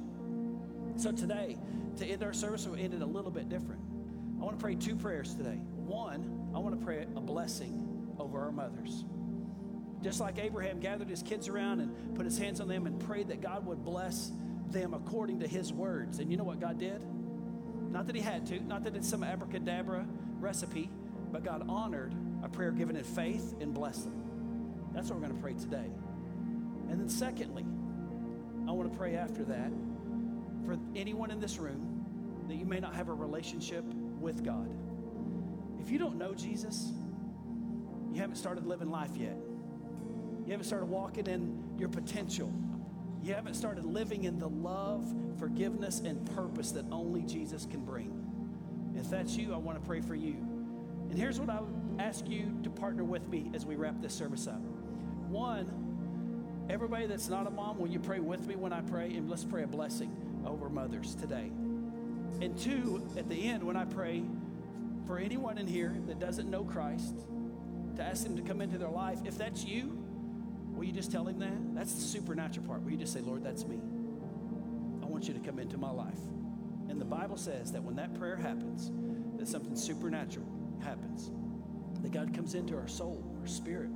So 0.98 1.12
today, 1.12 1.58
to 1.98 2.06
end 2.06 2.24
our 2.24 2.34
service, 2.34 2.66
we'll 2.68 2.80
end 2.80 2.94
it 2.94 3.02
a 3.02 3.06
little 3.06 3.32
bit 3.32 3.50
different. 3.50 3.82
I 4.40 4.44
want 4.44 4.58
to 4.58 4.64
pray 4.64 4.76
two 4.76 4.96
prayers 4.96 5.36
today. 5.36 5.60
One, 5.76 6.50
I 6.54 6.60
want 6.60 6.80
to 6.80 6.86
pray 6.86 7.06
a 7.16 7.22
blessing 7.22 8.14
over 8.20 8.40
our 8.40 8.52
mothers. 8.52 9.06
Just 10.02 10.20
like 10.20 10.40
Abraham 10.40 10.80
gathered 10.80 11.10
his 11.10 11.22
kids 11.22 11.48
around 11.48 11.80
and 11.80 12.16
put 12.16 12.26
his 12.26 12.38
hands 12.38 12.60
on 12.60 12.68
them 12.68 12.88
and 12.88 13.00
prayed 13.00 13.28
that 13.28 13.42
God 13.42 13.66
would 13.66 13.84
bless 13.84 14.32
them 14.70 14.94
according 14.94 15.40
to 15.42 15.48
his 15.48 15.72
words. 15.72 16.20
And 16.20 16.32
you 16.32 16.38
know 16.38 16.44
what 16.44 16.60
God 16.60 16.80
did? 16.80 17.04
Not 17.92 18.08
that 18.08 18.16
he 18.16 18.22
had 18.22 18.46
to, 18.48 18.60
not 18.60 18.84
that 18.86 18.96
it's 18.96 19.08
some 19.08 19.24
abracadabra 19.24 20.08
recipe, 20.40 20.90
but 21.32 21.44
God 21.44 21.66
honored 21.70 22.16
a 22.44 22.50
prayer 22.50 22.72
given 22.72 22.96
in 22.96 23.04
faith 23.04 23.54
and 23.60 23.74
blessed 23.74 24.06
them. 24.06 24.21
That's 24.94 25.10
what 25.10 25.20
we're 25.20 25.28
going 25.28 25.38
to 25.38 25.42
pray 25.42 25.54
today. 25.54 25.90
And 26.90 27.00
then, 27.00 27.10
secondly, 27.10 27.66
I 28.68 28.72
want 28.72 28.92
to 28.92 28.98
pray 28.98 29.16
after 29.16 29.44
that 29.46 29.72
for 30.66 30.78
anyone 30.96 31.32
in 31.32 31.40
this 31.40 31.58
room 31.58 32.06
that 32.48 32.56
you 32.56 32.66
may 32.66 32.80
not 32.80 32.96
have 32.96 33.10
a 33.10 33.14
relationship 33.14 33.86
with 34.20 34.44
God. 34.44 34.70
If 35.80 35.90
you 35.90 35.98
don't 35.98 36.18
know 36.18 36.34
Jesus, 36.34 36.92
you 38.12 38.20
haven't 38.20 38.36
started 38.36 38.66
living 38.68 38.92
life 38.92 39.16
yet. 39.16 39.38
You 40.46 40.52
haven't 40.52 40.66
started 40.66 40.86
walking 40.86 41.28
in 41.28 41.64
your 41.78 41.90
potential. 41.90 42.52
You 43.24 43.34
haven't 43.34 43.54
started 43.54 43.86
living 43.86 44.26
in 44.26 44.40
the 44.40 44.50
love, 44.50 45.14
forgiveness, 45.38 46.02
and 46.02 46.26
purpose 46.36 46.72
that 46.72 46.86
only 46.92 47.22
Jesus 47.22 47.66
can 47.66 47.86
bring. 47.86 48.18
If 48.96 49.10
that's 49.10 49.38
you, 49.38 49.54
I 49.54 49.58
want 49.58 49.82
to 49.82 49.88
pray 49.88 50.02
for 50.02 50.16
you. 50.16 50.36
And 51.10 51.18
here's 51.18 51.40
what 51.40 51.50
I 51.50 51.62
would 51.62 52.00
ask 52.00 52.28
you 52.28 52.58
to 52.64 52.70
partner 52.70 53.04
with 53.04 53.28
me 53.28 53.52
as 53.54 53.66
we 53.66 53.76
wrap 53.76 54.02
this 54.02 54.14
service 54.14 54.48
up. 54.48 54.62
One, 55.32 56.66
everybody 56.70 57.08
that's 57.08 57.30
not 57.30 57.48
a 57.48 57.50
mom, 57.50 57.80
will 57.80 57.88
you 57.88 58.00
pray 58.00 58.20
with 58.20 58.46
me 58.46 58.56
when 58.58 58.74
I 58.74 58.82
pray? 58.82 59.14
And 59.14 59.30
let's 59.30 59.46
pray 59.46 59.64
a 59.64 59.68
blessing 59.68 60.12
over 60.46 60.70
mothers 60.70 61.16
today. 61.16 61.50
And 62.42 62.58
two, 62.58 63.08
at 63.18 63.30
the 63.30 63.48
end, 63.48 63.64
when 63.64 63.78
I 63.78 63.86
pray 63.86 64.24
for 65.08 65.20
anyone 65.20 65.58
in 65.58 65.68
here 65.68 65.96
that 66.08 66.20
doesn't 66.20 66.50
know 66.50 66.66
Christ, 66.66 67.16
to 67.96 68.04
ask 68.04 68.24
them 68.24 68.36
to 68.36 68.42
come 68.42 68.62
into 68.62 68.78
their 68.78 68.90
life, 68.90 69.20
if 69.24 69.38
that's 69.38 69.64
you, 69.64 69.98
will 70.74 70.84
you 70.84 70.92
just 70.92 71.14
tell 71.14 71.26
him 71.26 71.40
that? 71.40 71.76
That's 71.76 71.94
the 71.94 72.02
supernatural 72.02 72.68
part. 72.68 72.84
Will 72.84 72.92
you 72.92 72.98
just 72.98 73.14
say, 73.14 73.22
Lord, 73.22 73.44
that's 73.44 73.66
me? 73.66 73.80
I 75.02 75.06
want 75.06 75.30
you 75.30 75.34
to 75.34 75.40
come 75.40 75.60
into 75.60 75.78
my 75.78 75.92
life. 75.92 76.20
And 76.90 77.00
the 77.00 77.06
Bible 77.06 77.38
says 77.38 77.72
that 77.72 77.82
when 77.82 77.96
that 77.96 78.14
prayer 78.20 78.36
happens, 78.36 78.92
that 79.38 79.48
something 79.48 79.78
supernatural 79.78 80.46
happens. 80.84 81.32
That 82.02 82.12
God 82.12 82.34
comes 82.34 82.54
into 82.54 82.76
our 82.76 82.88
soul, 82.88 83.24
our 83.40 83.48
spirit, 83.48 83.90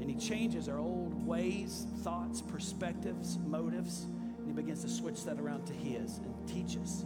and 0.00 0.08
He 0.08 0.16
changes 0.16 0.68
our 0.68 0.78
old 0.78 1.26
ways, 1.26 1.86
thoughts, 2.02 2.40
perspectives, 2.40 3.38
motives, 3.46 4.06
and 4.38 4.46
He 4.46 4.52
begins 4.52 4.82
to 4.82 4.88
switch 4.88 5.24
that 5.24 5.38
around 5.38 5.66
to 5.66 5.72
His 5.72 6.18
and 6.18 6.34
teach 6.48 6.76
us 6.76 7.04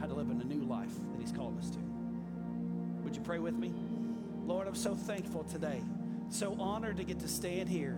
how 0.00 0.06
to 0.06 0.14
live 0.14 0.30
in 0.30 0.40
a 0.40 0.44
new 0.44 0.64
life 0.64 0.94
that 1.12 1.20
He's 1.20 1.32
called 1.32 1.58
us 1.58 1.70
to. 1.70 1.78
Would 3.02 3.16
you 3.16 3.22
pray 3.22 3.38
with 3.38 3.54
me? 3.54 3.72
Lord, 4.44 4.68
I'm 4.68 4.74
so 4.74 4.94
thankful 4.94 5.44
today, 5.44 5.82
so 6.28 6.56
honored 6.58 6.96
to 6.98 7.04
get 7.04 7.18
to 7.20 7.28
stand 7.28 7.68
here 7.68 7.96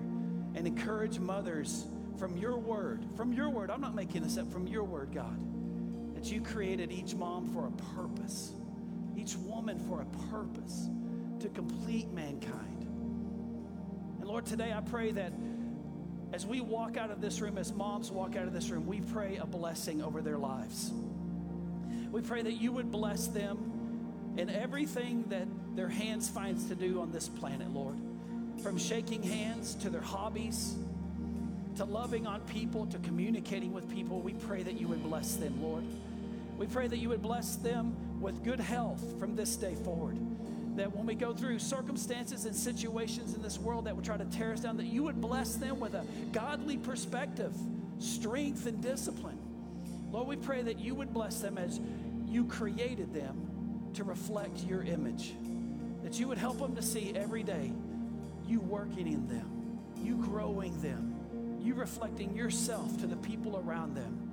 and 0.54 0.66
encourage 0.66 1.18
mothers 1.18 1.84
from 2.18 2.36
your 2.36 2.56
word. 2.56 3.04
From 3.16 3.32
your 3.32 3.48
word, 3.48 3.70
I'm 3.70 3.80
not 3.80 3.94
making 3.94 4.22
this 4.22 4.38
up, 4.38 4.50
from 4.52 4.66
your 4.66 4.84
word, 4.84 5.10
God, 5.14 5.38
that 6.14 6.30
you 6.30 6.40
created 6.40 6.90
each 6.90 7.14
mom 7.14 7.52
for 7.52 7.66
a 7.66 7.70
purpose, 7.94 8.52
each 9.16 9.36
woman 9.36 9.78
for 9.78 10.02
a 10.02 10.06
purpose 10.30 10.88
to 11.40 11.48
complete 11.50 12.10
mankind. 12.12 12.77
Lord, 14.38 14.46
today 14.46 14.72
I 14.72 14.80
pray 14.82 15.10
that 15.10 15.32
as 16.32 16.46
we 16.46 16.60
walk 16.60 16.96
out 16.96 17.10
of 17.10 17.20
this 17.20 17.40
room, 17.40 17.58
as 17.58 17.72
moms 17.72 18.12
walk 18.12 18.36
out 18.36 18.46
of 18.46 18.52
this 18.52 18.70
room, 18.70 18.86
we 18.86 19.00
pray 19.00 19.36
a 19.38 19.44
blessing 19.44 20.00
over 20.00 20.22
their 20.22 20.38
lives. 20.38 20.92
We 22.12 22.20
pray 22.20 22.42
that 22.42 22.52
you 22.52 22.70
would 22.70 22.92
bless 22.92 23.26
them 23.26 23.58
in 24.36 24.48
everything 24.48 25.24
that 25.30 25.48
their 25.74 25.88
hands 25.88 26.28
finds 26.28 26.66
to 26.66 26.76
do 26.76 27.00
on 27.00 27.10
this 27.10 27.28
planet, 27.28 27.68
Lord. 27.74 27.96
From 28.62 28.78
shaking 28.78 29.24
hands 29.24 29.74
to 29.80 29.90
their 29.90 30.00
hobbies, 30.00 30.76
to 31.74 31.84
loving 31.84 32.28
on 32.28 32.40
people, 32.42 32.86
to 32.86 32.98
communicating 32.98 33.72
with 33.72 33.90
people, 33.90 34.20
we 34.20 34.34
pray 34.34 34.62
that 34.62 34.80
you 34.80 34.86
would 34.86 35.02
bless 35.02 35.34
them, 35.34 35.60
Lord. 35.60 35.82
We 36.58 36.68
pray 36.68 36.86
that 36.86 36.98
you 36.98 37.08
would 37.08 37.22
bless 37.22 37.56
them 37.56 38.20
with 38.20 38.44
good 38.44 38.60
health 38.60 39.02
from 39.18 39.34
this 39.34 39.56
day 39.56 39.74
forward. 39.74 40.16
That 40.78 40.94
when 40.94 41.06
we 41.06 41.16
go 41.16 41.34
through 41.34 41.58
circumstances 41.58 42.44
and 42.44 42.54
situations 42.54 43.34
in 43.34 43.42
this 43.42 43.58
world 43.58 43.86
that 43.86 43.96
would 43.96 44.04
try 44.04 44.16
to 44.16 44.24
tear 44.26 44.52
us 44.52 44.60
down, 44.60 44.76
that 44.76 44.86
you 44.86 45.02
would 45.02 45.20
bless 45.20 45.56
them 45.56 45.80
with 45.80 45.94
a 45.94 46.04
godly 46.30 46.76
perspective, 46.76 47.52
strength, 47.98 48.64
and 48.64 48.80
discipline. 48.80 49.38
Lord, 50.12 50.28
we 50.28 50.36
pray 50.36 50.62
that 50.62 50.78
you 50.78 50.94
would 50.94 51.12
bless 51.12 51.40
them 51.40 51.58
as 51.58 51.80
you 52.28 52.44
created 52.44 53.12
them 53.12 53.90
to 53.94 54.04
reflect 54.04 54.62
your 54.62 54.84
image. 54.84 55.34
That 56.04 56.20
you 56.20 56.28
would 56.28 56.38
help 56.38 56.60
them 56.60 56.76
to 56.76 56.82
see 56.82 57.12
every 57.12 57.42
day 57.42 57.72
you 58.46 58.60
working 58.60 59.08
in 59.08 59.26
them, 59.26 59.80
you 59.96 60.14
growing 60.14 60.80
them, 60.80 61.58
you 61.60 61.74
reflecting 61.74 62.36
yourself 62.36 62.96
to 63.00 63.08
the 63.08 63.16
people 63.16 63.60
around 63.66 63.96
them. 63.96 64.30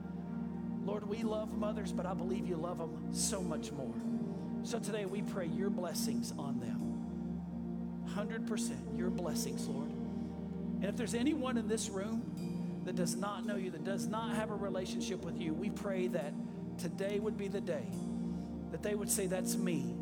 Lord, 0.85 1.09
we 1.09 1.23
love 1.23 1.57
mothers, 1.57 1.91
but 1.91 2.05
I 2.05 2.13
believe 2.13 2.47
you 2.47 2.55
love 2.55 2.77
them 2.77 3.11
so 3.11 3.41
much 3.41 3.71
more. 3.71 3.95
So 4.65 4.79
today 4.79 5.05
we 5.05 5.21
pray 5.21 5.45
your 5.45 5.69
blessings 5.69 6.33
on 6.39 6.59
them. 6.59 6.97
100% 8.17 8.97
your 8.97 9.11
blessings, 9.11 9.67
Lord. 9.67 9.91
And 9.91 10.85
if 10.85 10.97
there's 10.97 11.13
anyone 11.13 11.59
in 11.59 11.67
this 11.67 11.87
room 11.87 12.81
that 12.83 12.95
does 12.95 13.15
not 13.15 13.45
know 13.45 13.57
you, 13.57 13.69
that 13.69 13.83
does 13.83 14.07
not 14.07 14.35
have 14.35 14.49
a 14.49 14.55
relationship 14.55 15.23
with 15.23 15.39
you, 15.39 15.53
we 15.53 15.69
pray 15.69 16.07
that 16.07 16.33
today 16.79 17.19
would 17.19 17.37
be 17.37 17.47
the 17.47 17.61
day 17.61 17.85
that 18.71 18.81
they 18.81 18.95
would 18.95 19.09
say, 19.09 19.27
That's 19.27 19.55
me. 19.55 19.93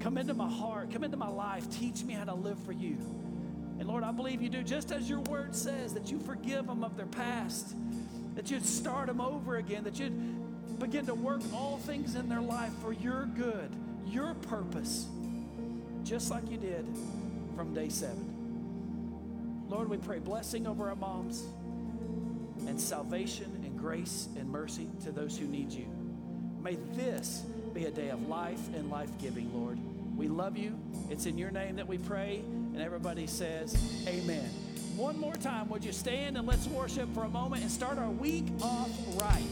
Come 0.00 0.18
into 0.18 0.34
my 0.34 0.50
heart, 0.50 0.90
come 0.92 1.04
into 1.04 1.16
my 1.16 1.28
life, 1.28 1.70
teach 1.70 2.04
me 2.04 2.12
how 2.12 2.24
to 2.24 2.34
live 2.34 2.58
for 2.66 2.72
you. 2.72 2.98
And 3.78 3.88
Lord, 3.88 4.04
I 4.04 4.12
believe 4.12 4.42
you 4.42 4.50
do, 4.50 4.62
just 4.62 4.92
as 4.92 5.08
your 5.08 5.20
word 5.20 5.56
says, 5.56 5.94
that 5.94 6.10
you 6.10 6.18
forgive 6.20 6.66
them 6.66 6.84
of 6.84 6.98
their 6.98 7.06
past, 7.06 7.74
that 8.34 8.50
you'd 8.50 8.66
start 8.66 9.06
them 9.06 9.22
over 9.22 9.56
again, 9.56 9.84
that 9.84 9.98
you'd 9.98 10.78
begin 10.78 11.06
to 11.06 11.14
work 11.14 11.40
all 11.54 11.78
things 11.78 12.14
in 12.14 12.28
their 12.28 12.42
life 12.42 12.72
for 12.82 12.92
your 12.92 13.24
good, 13.24 13.74
your 14.06 14.34
purpose, 14.34 15.06
just 16.04 16.30
like 16.30 16.50
you 16.50 16.56
did 16.56 16.86
from 17.56 17.74
day 17.74 17.88
seven. 17.88 18.32
Lord, 19.68 19.88
we 19.88 19.96
pray 19.96 20.18
blessing 20.18 20.66
over 20.66 20.88
our 20.88 20.96
moms 20.96 21.44
and 22.66 22.80
salvation 22.80 23.62
and 23.64 23.78
grace 23.78 24.28
and 24.36 24.48
mercy 24.50 24.86
to 25.04 25.12
those 25.12 25.36
who 25.36 25.46
need 25.46 25.72
you. 25.72 25.86
May 26.62 26.76
this 26.94 27.44
be 27.74 27.86
a 27.86 27.90
day 27.90 28.10
of 28.10 28.28
life 28.28 28.60
and 28.74 28.90
life 28.90 29.10
giving, 29.18 29.52
Lord. 29.52 29.78
We 30.16 30.28
love 30.28 30.56
you. 30.56 30.78
It's 31.10 31.26
in 31.26 31.38
your 31.38 31.50
name 31.50 31.76
that 31.76 31.88
we 31.88 31.98
pray. 31.98 32.42
And 32.74 32.80
everybody 32.80 33.26
says, 33.26 34.04
Amen. 34.06 34.44
One 34.96 35.18
more 35.18 35.34
time, 35.34 35.68
would 35.70 35.84
you 35.84 35.92
stand 35.92 36.36
and 36.36 36.46
let's 36.46 36.66
worship 36.68 37.12
for 37.14 37.24
a 37.24 37.28
moment 37.28 37.62
and 37.62 37.70
start 37.70 37.98
our 37.98 38.10
week 38.10 38.44
off 38.60 38.90
right? 39.20 39.42